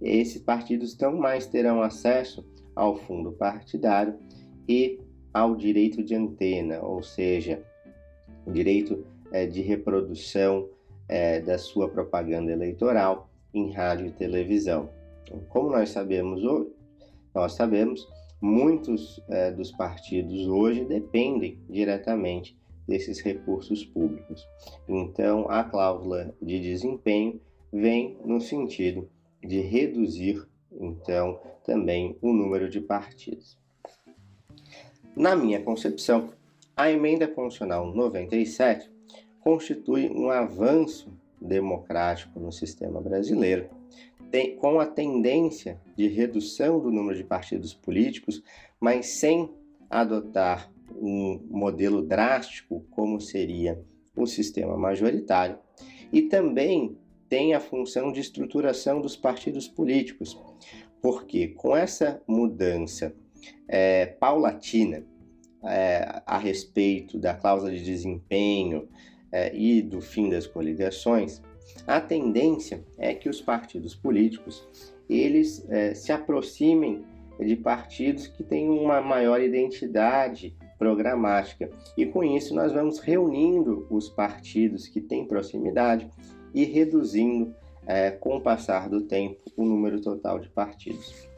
esses 0.00 0.40
partidos 0.40 0.96
não 0.98 1.16
mais 1.16 1.46
terão 1.46 1.82
acesso 1.82 2.44
ao 2.74 2.96
fundo 2.96 3.32
partidário 3.32 4.18
e 4.68 5.00
ao 5.32 5.54
direito 5.54 6.02
de 6.02 6.14
antena, 6.14 6.80
ou 6.82 7.02
seja, 7.02 7.62
o 8.46 8.52
direito 8.52 9.04
é, 9.32 9.46
de 9.46 9.60
reprodução 9.60 10.68
é, 11.08 11.40
da 11.40 11.58
sua 11.58 11.88
propaganda 11.88 12.52
eleitoral 12.52 13.30
em 13.52 13.72
rádio 13.72 14.06
e 14.06 14.12
televisão. 14.12 14.88
Como 15.48 15.70
nós 15.70 15.90
sabemos 15.90 16.44
hoje, 16.44 16.70
nós 17.34 17.54
sabemos, 17.54 18.06
muitos 18.40 19.20
é, 19.28 19.50
dos 19.50 19.72
partidos 19.72 20.46
hoje 20.46 20.84
dependem 20.84 21.58
diretamente 21.68 22.56
desses 22.86 23.20
recursos 23.20 23.84
públicos. 23.84 24.46
Então, 24.88 25.50
a 25.50 25.64
cláusula 25.64 26.34
de 26.40 26.60
desempenho 26.60 27.40
vem 27.72 28.16
no 28.24 28.40
sentido 28.40 29.08
de 29.46 29.60
reduzir, 29.60 30.46
então, 30.72 31.40
também 31.64 32.16
o 32.20 32.32
número 32.32 32.68
de 32.68 32.80
partidos. 32.80 33.58
Na 35.16 35.34
minha 35.34 35.62
concepção, 35.62 36.30
a 36.76 36.90
emenda 36.90 37.26
constitucional 37.26 37.92
97 37.94 38.90
constitui 39.40 40.10
um 40.10 40.28
avanço 40.28 41.10
democrático 41.40 42.38
no 42.38 42.52
sistema 42.52 43.00
brasileiro, 43.00 43.70
tem, 44.30 44.56
com 44.56 44.80
a 44.80 44.86
tendência 44.86 45.80
de 45.96 46.08
redução 46.08 46.80
do 46.80 46.90
número 46.90 47.16
de 47.16 47.24
partidos 47.24 47.72
políticos, 47.72 48.42
mas 48.80 49.06
sem 49.06 49.48
adotar 49.88 50.70
um 50.94 51.40
modelo 51.48 52.02
drástico 52.02 52.84
como 52.90 53.20
seria 53.20 53.80
o 54.16 54.26
sistema 54.26 54.76
majoritário, 54.76 55.58
e 56.12 56.22
também 56.22 56.96
tem 57.28 57.54
a 57.54 57.60
função 57.60 58.12
de 58.12 58.20
estruturação 58.20 59.00
dos 59.00 59.16
partidos 59.16 59.68
políticos, 59.68 60.38
porque 61.02 61.48
com 61.48 61.76
essa 61.76 62.22
mudança 62.26 63.14
é, 63.68 64.06
paulatina 64.06 65.04
é, 65.64 66.22
a 66.24 66.38
respeito 66.38 67.18
da 67.18 67.34
cláusula 67.34 67.72
de 67.72 67.82
desempenho 67.82 68.88
é, 69.32 69.54
e 69.54 69.82
do 69.82 70.00
fim 70.00 70.30
das 70.30 70.46
coligações, 70.46 71.42
a 71.86 72.00
tendência 72.00 72.84
é 72.96 73.14
que 73.14 73.28
os 73.28 73.40
partidos 73.40 73.94
políticos 73.94 74.66
eles 75.08 75.64
é, 75.68 75.94
se 75.94 76.12
aproximem 76.12 77.04
de 77.38 77.54
partidos 77.54 78.26
que 78.26 78.42
têm 78.42 78.68
uma 78.68 79.00
maior 79.00 79.40
identidade 79.42 80.56
programática. 80.78 81.70
E 81.96 82.06
com 82.06 82.24
isso 82.24 82.54
nós 82.54 82.72
vamos 82.72 82.98
reunindo 82.98 83.86
os 83.90 84.08
partidos 84.08 84.88
que 84.88 85.00
têm 85.00 85.26
proximidade 85.26 86.08
e 86.54 86.64
reduzindo, 86.64 87.54
é, 87.86 88.10
com 88.10 88.36
o 88.36 88.40
passar 88.40 88.88
do 88.88 89.02
tempo, 89.02 89.40
o 89.56 89.64
número 89.64 90.00
total 90.00 90.38
de 90.38 90.48
partidos. 90.48 91.28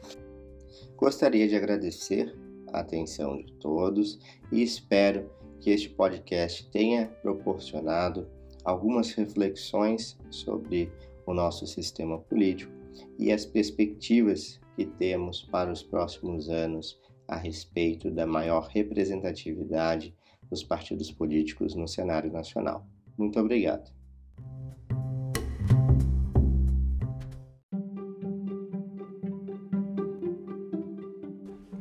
Gostaria 0.97 1.47
de 1.47 1.55
agradecer 1.55 2.35
a 2.73 2.79
atenção 2.79 3.37
de 3.37 3.53
todos 3.53 4.19
e 4.51 4.61
espero 4.61 5.29
que 5.59 5.69
este 5.69 5.89
podcast 5.89 6.69
tenha 6.71 7.07
proporcionado 7.21 8.27
algumas 8.63 9.11
reflexões 9.11 10.17
sobre 10.29 10.91
o 11.25 11.33
nosso 11.33 11.67
sistema 11.67 12.19
político 12.19 12.71
e 13.17 13.31
as 13.31 13.45
perspectivas 13.45 14.59
que 14.75 14.85
temos 14.85 15.43
para 15.43 15.71
os 15.71 15.83
próximos 15.83 16.49
anos 16.49 16.99
a 17.27 17.35
respeito 17.35 18.09
da 18.09 18.25
maior 18.25 18.67
representatividade 18.67 20.15
dos 20.49 20.63
partidos 20.63 21.11
políticos 21.11 21.75
no 21.75 21.87
cenário 21.87 22.31
nacional. 22.31 22.87
Muito 23.17 23.39
obrigado. 23.39 23.98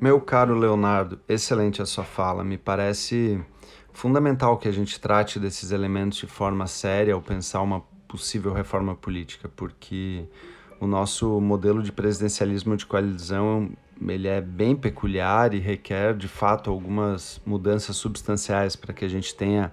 Meu 0.08 0.22
caro 0.22 0.54
Leonardo, 0.58 1.20
excelente 1.28 1.82
a 1.82 1.84
sua 1.84 2.02
fala. 2.02 2.42
Me 2.42 2.56
parece 2.56 3.38
fundamental 3.92 4.56
que 4.56 4.66
a 4.66 4.72
gente 4.72 4.98
trate 4.98 5.38
desses 5.38 5.70
elementos 5.70 6.16
de 6.16 6.26
forma 6.26 6.66
séria 6.66 7.12
ao 7.12 7.20
pensar 7.20 7.60
uma 7.60 7.82
possível 8.08 8.54
reforma 8.54 8.94
política, 8.94 9.50
porque 9.54 10.24
o 10.80 10.86
nosso 10.86 11.38
modelo 11.42 11.82
de 11.82 11.92
presidencialismo 11.92 12.74
de 12.74 12.86
coalizão 12.86 13.70
ele 14.00 14.28
é 14.28 14.40
bem 14.40 14.74
peculiar 14.74 15.52
e 15.52 15.58
requer 15.58 16.14
de 16.14 16.26
fato 16.26 16.70
algumas 16.70 17.38
mudanças 17.44 17.94
substanciais 17.96 18.74
para 18.74 18.94
que 18.94 19.04
a 19.04 19.08
gente 19.08 19.34
tenha 19.34 19.70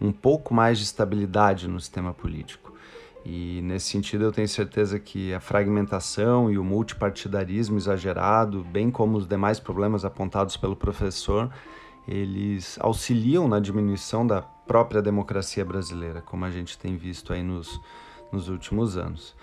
um 0.00 0.12
pouco 0.12 0.54
mais 0.54 0.78
de 0.78 0.84
estabilidade 0.84 1.68
no 1.68 1.78
sistema 1.78 2.14
político. 2.14 2.72
E 3.24 3.60
nesse 3.62 3.86
sentido 3.86 4.24
eu 4.24 4.32
tenho 4.32 4.48
certeza 4.48 4.98
que 4.98 5.32
a 5.32 5.40
fragmentação 5.40 6.50
e 6.50 6.58
o 6.58 6.64
multipartidarismo 6.64 7.78
exagerado, 7.78 8.62
bem 8.64 8.90
como 8.90 9.16
os 9.16 9.26
demais 9.26 9.58
problemas 9.58 10.04
apontados 10.04 10.56
pelo 10.58 10.76
professor, 10.76 11.50
eles 12.06 12.76
auxiliam 12.80 13.48
na 13.48 13.58
diminuição 13.58 14.26
da 14.26 14.42
própria 14.42 15.00
democracia 15.00 15.64
brasileira, 15.64 16.20
como 16.20 16.44
a 16.44 16.50
gente 16.50 16.76
tem 16.78 16.96
visto 16.96 17.32
aí 17.32 17.42
nos, 17.42 17.80
nos 18.30 18.48
últimos 18.50 18.98
anos. 18.98 19.34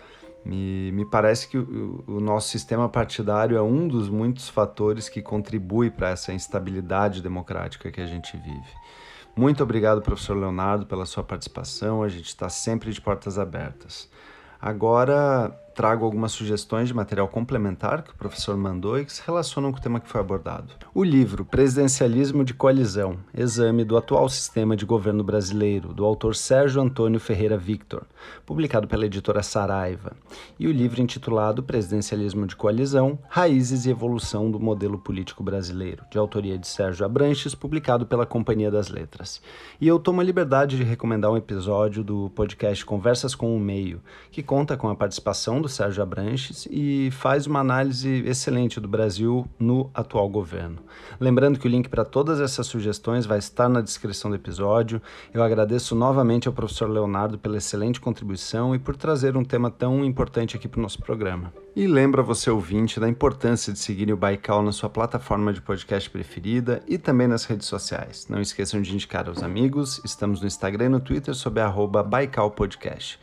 Me, 0.46 0.92
me 0.92 1.06
parece 1.06 1.48
que 1.48 1.58
o, 1.58 2.04
o 2.08 2.20
nosso 2.20 2.50
sistema 2.50 2.88
partidário 2.88 3.58
é 3.58 3.62
um 3.62 3.88
dos 3.88 4.10
muitos 4.10 4.50
fatores 4.50 5.10
que 5.10 5.22
contribui 5.22 5.90
para 5.90 6.10
essa 6.10 6.34
instabilidade 6.34 7.22
democrática 7.22 7.92
que 7.92 8.02
a 8.02 8.08
gente 8.08 8.36
vive. 8.38 8.70
Muito 9.36 9.64
obrigado, 9.64 10.02
professor 10.02 10.36
Leonardo, 10.36 10.86
pela 10.86 11.06
sua 11.06 11.24
participação. 11.24 12.04
A 12.04 12.10
gente 12.10 12.28
está 12.28 12.50
sempre 12.50 12.92
de 12.92 13.00
portas 13.00 13.40
abertas. 13.40 14.10
Agora, 14.60 15.58
trago 15.74 16.06
algumas 16.06 16.32
sugestões 16.32 16.88
de 16.88 16.94
material 16.94 17.28
complementar 17.28 18.04
que 18.04 18.12
o 18.12 18.16
professor 18.16 18.58
mandou 18.58 19.00
e 19.00 19.06
que 19.06 19.14
se 19.14 19.22
relacionam 19.26 19.72
com 19.72 19.78
o 19.78 19.82
tema 19.82 20.00
que 20.00 20.10
foi 20.10 20.20
abordado. 20.20 20.74
O 20.94 21.04
livro 21.04 21.46
Presidencialismo 21.46 22.44
de 22.44 22.54
Coalizão 22.54 23.18
Exame 23.34 23.84
do 23.84 23.98
Atual 23.98 24.28
Sistema 24.28 24.76
de 24.76 24.86
Governo 24.86 25.24
Brasileiro, 25.24 25.94
do 25.94 26.06
autor 26.06 26.36
Sérgio 26.36 26.82
Antônio 26.82 27.20
Ferreira 27.20 27.58
Victor, 27.58 28.06
publicado 28.46 28.88
pela 28.88 29.06
editora 29.06 29.42
Saraiva, 29.42 30.14
e 30.60 30.68
o 30.68 30.72
livro 30.72 31.02
intitulado 31.02 31.64
Presidencialismo 31.64 32.46
de 32.46 32.56
Coalizão 32.56 33.18
Raízes 33.30 33.86
e 33.86 33.90
Evolução 33.90 34.52
do 34.52 34.60
Modelo 34.60 34.98
Político 34.98 35.44
Brasileiro, 35.44 36.04
de 36.12 36.18
autoria 36.18 36.58
de 36.58 36.68
Sérgio 36.68 37.06
Abranches, 37.06 37.56
publicado 37.56 38.06
pela 38.06 38.26
Companhia 38.26 38.70
das 38.70 38.90
Letras. 38.90 39.42
E 39.80 39.88
eu 39.88 40.00
tomo 40.00 40.22
a 40.22 40.24
liberdade 40.24 40.78
de 40.78 40.84
recomendar 40.84 41.32
um 41.32 41.38
episódio 41.38 42.04
do 42.04 42.30
podcast 42.32 42.86
Conversas 42.86 43.34
com 43.34 43.56
o 43.56 43.60
Meio, 43.60 44.02
que 44.32 44.44
conta 44.44 44.76
com 44.76 44.90
a 44.90 44.96
participação 44.96 45.61
do 45.62 45.70
Sérgio 45.70 46.02
Abranches 46.02 46.68
e 46.70 47.10
faz 47.12 47.48
uma 47.48 47.60
análise 47.60 48.24
excelente 48.26 48.80
do 48.80 48.88
Brasil 48.88 49.48
no 49.60 49.90
atual 49.94 50.28
governo. 50.28 50.80
Lembrando 51.20 51.60
que 51.60 51.68
o 51.68 51.70
link 51.70 51.88
para 51.88 52.04
todas 52.04 52.40
essas 52.40 52.68
sugestões 52.68 53.26
vai 53.26 53.38
estar 53.38 53.70
na 53.70 53.82
descrição 53.82 54.32
do 54.32 54.36
episódio. 54.36 55.02
Eu 55.34 55.44
agradeço 55.44 55.96
novamente 55.96 56.48
ao 56.48 56.54
professor 56.54 56.90
Leonardo 56.90 57.38
pela 57.38 57.58
excelente 57.58 58.02
contribuição 58.02 58.74
e 58.74 58.80
por 58.80 58.96
trazer 58.96 59.38
um 59.38 59.44
tema 59.44 59.70
tão 59.70 60.04
importante 60.04 60.56
aqui 60.56 60.68
para 60.68 60.80
o 60.80 60.82
nosso 60.82 61.00
programa. 61.02 61.54
E 61.76 61.88
lembra 61.88 62.22
você 62.22 62.50
ouvinte 62.50 63.00
da 63.00 63.08
importância 63.08 63.72
de 63.72 63.80
seguir 63.80 64.12
o 64.12 64.18
Baikal 64.18 64.62
na 64.62 64.74
sua 64.74 64.90
plataforma 64.90 65.54
de 65.54 65.62
podcast 65.62 66.10
preferida 66.10 66.82
e 66.88 66.98
também 66.98 67.28
nas 67.28 67.46
redes 67.46 67.68
sociais. 67.68 68.28
Não 68.30 68.42
esqueçam 68.42 68.82
de 68.82 68.94
indicar 68.94 69.30
aos 69.30 69.42
amigos, 69.42 70.02
estamos 70.04 70.42
no 70.42 70.48
Instagram 70.48 70.86
e 70.86 70.90
no 70.90 71.00
Twitter 71.00 71.34
sob 71.34 71.62
arroba 71.62 72.04
Baikal 72.04 72.52
Podcast. 72.52 73.20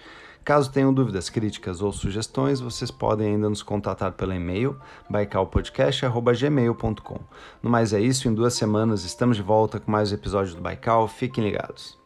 Caso 0.49 0.73
tenham 0.73 0.93
dúvidas, 0.95 1.29
críticas 1.29 1.83
ou 1.83 1.93
sugestões, 1.93 2.59
vocês 2.59 2.91
podem 2.91 3.35
ainda 3.35 3.51
nos 3.51 3.63
contatar 3.63 4.13
pelo 4.13 4.33
e-mail 4.33 4.81
baicalpodcast.gmail.com. 5.11 7.21
No 7.63 7.69
mais 7.69 7.93
é 7.93 8.01
isso, 8.01 8.27
em 8.27 8.35
duas 8.35 8.55
semanas 8.55 9.05
estamos 9.05 9.37
de 9.37 9.43
volta 9.43 9.79
com 9.79 9.91
mais 9.91 10.11
um 10.11 10.15
episódio 10.15 10.55
do 10.55 10.63
Baikal, 10.63 11.07
fiquem 11.07 11.45
ligados. 11.45 11.99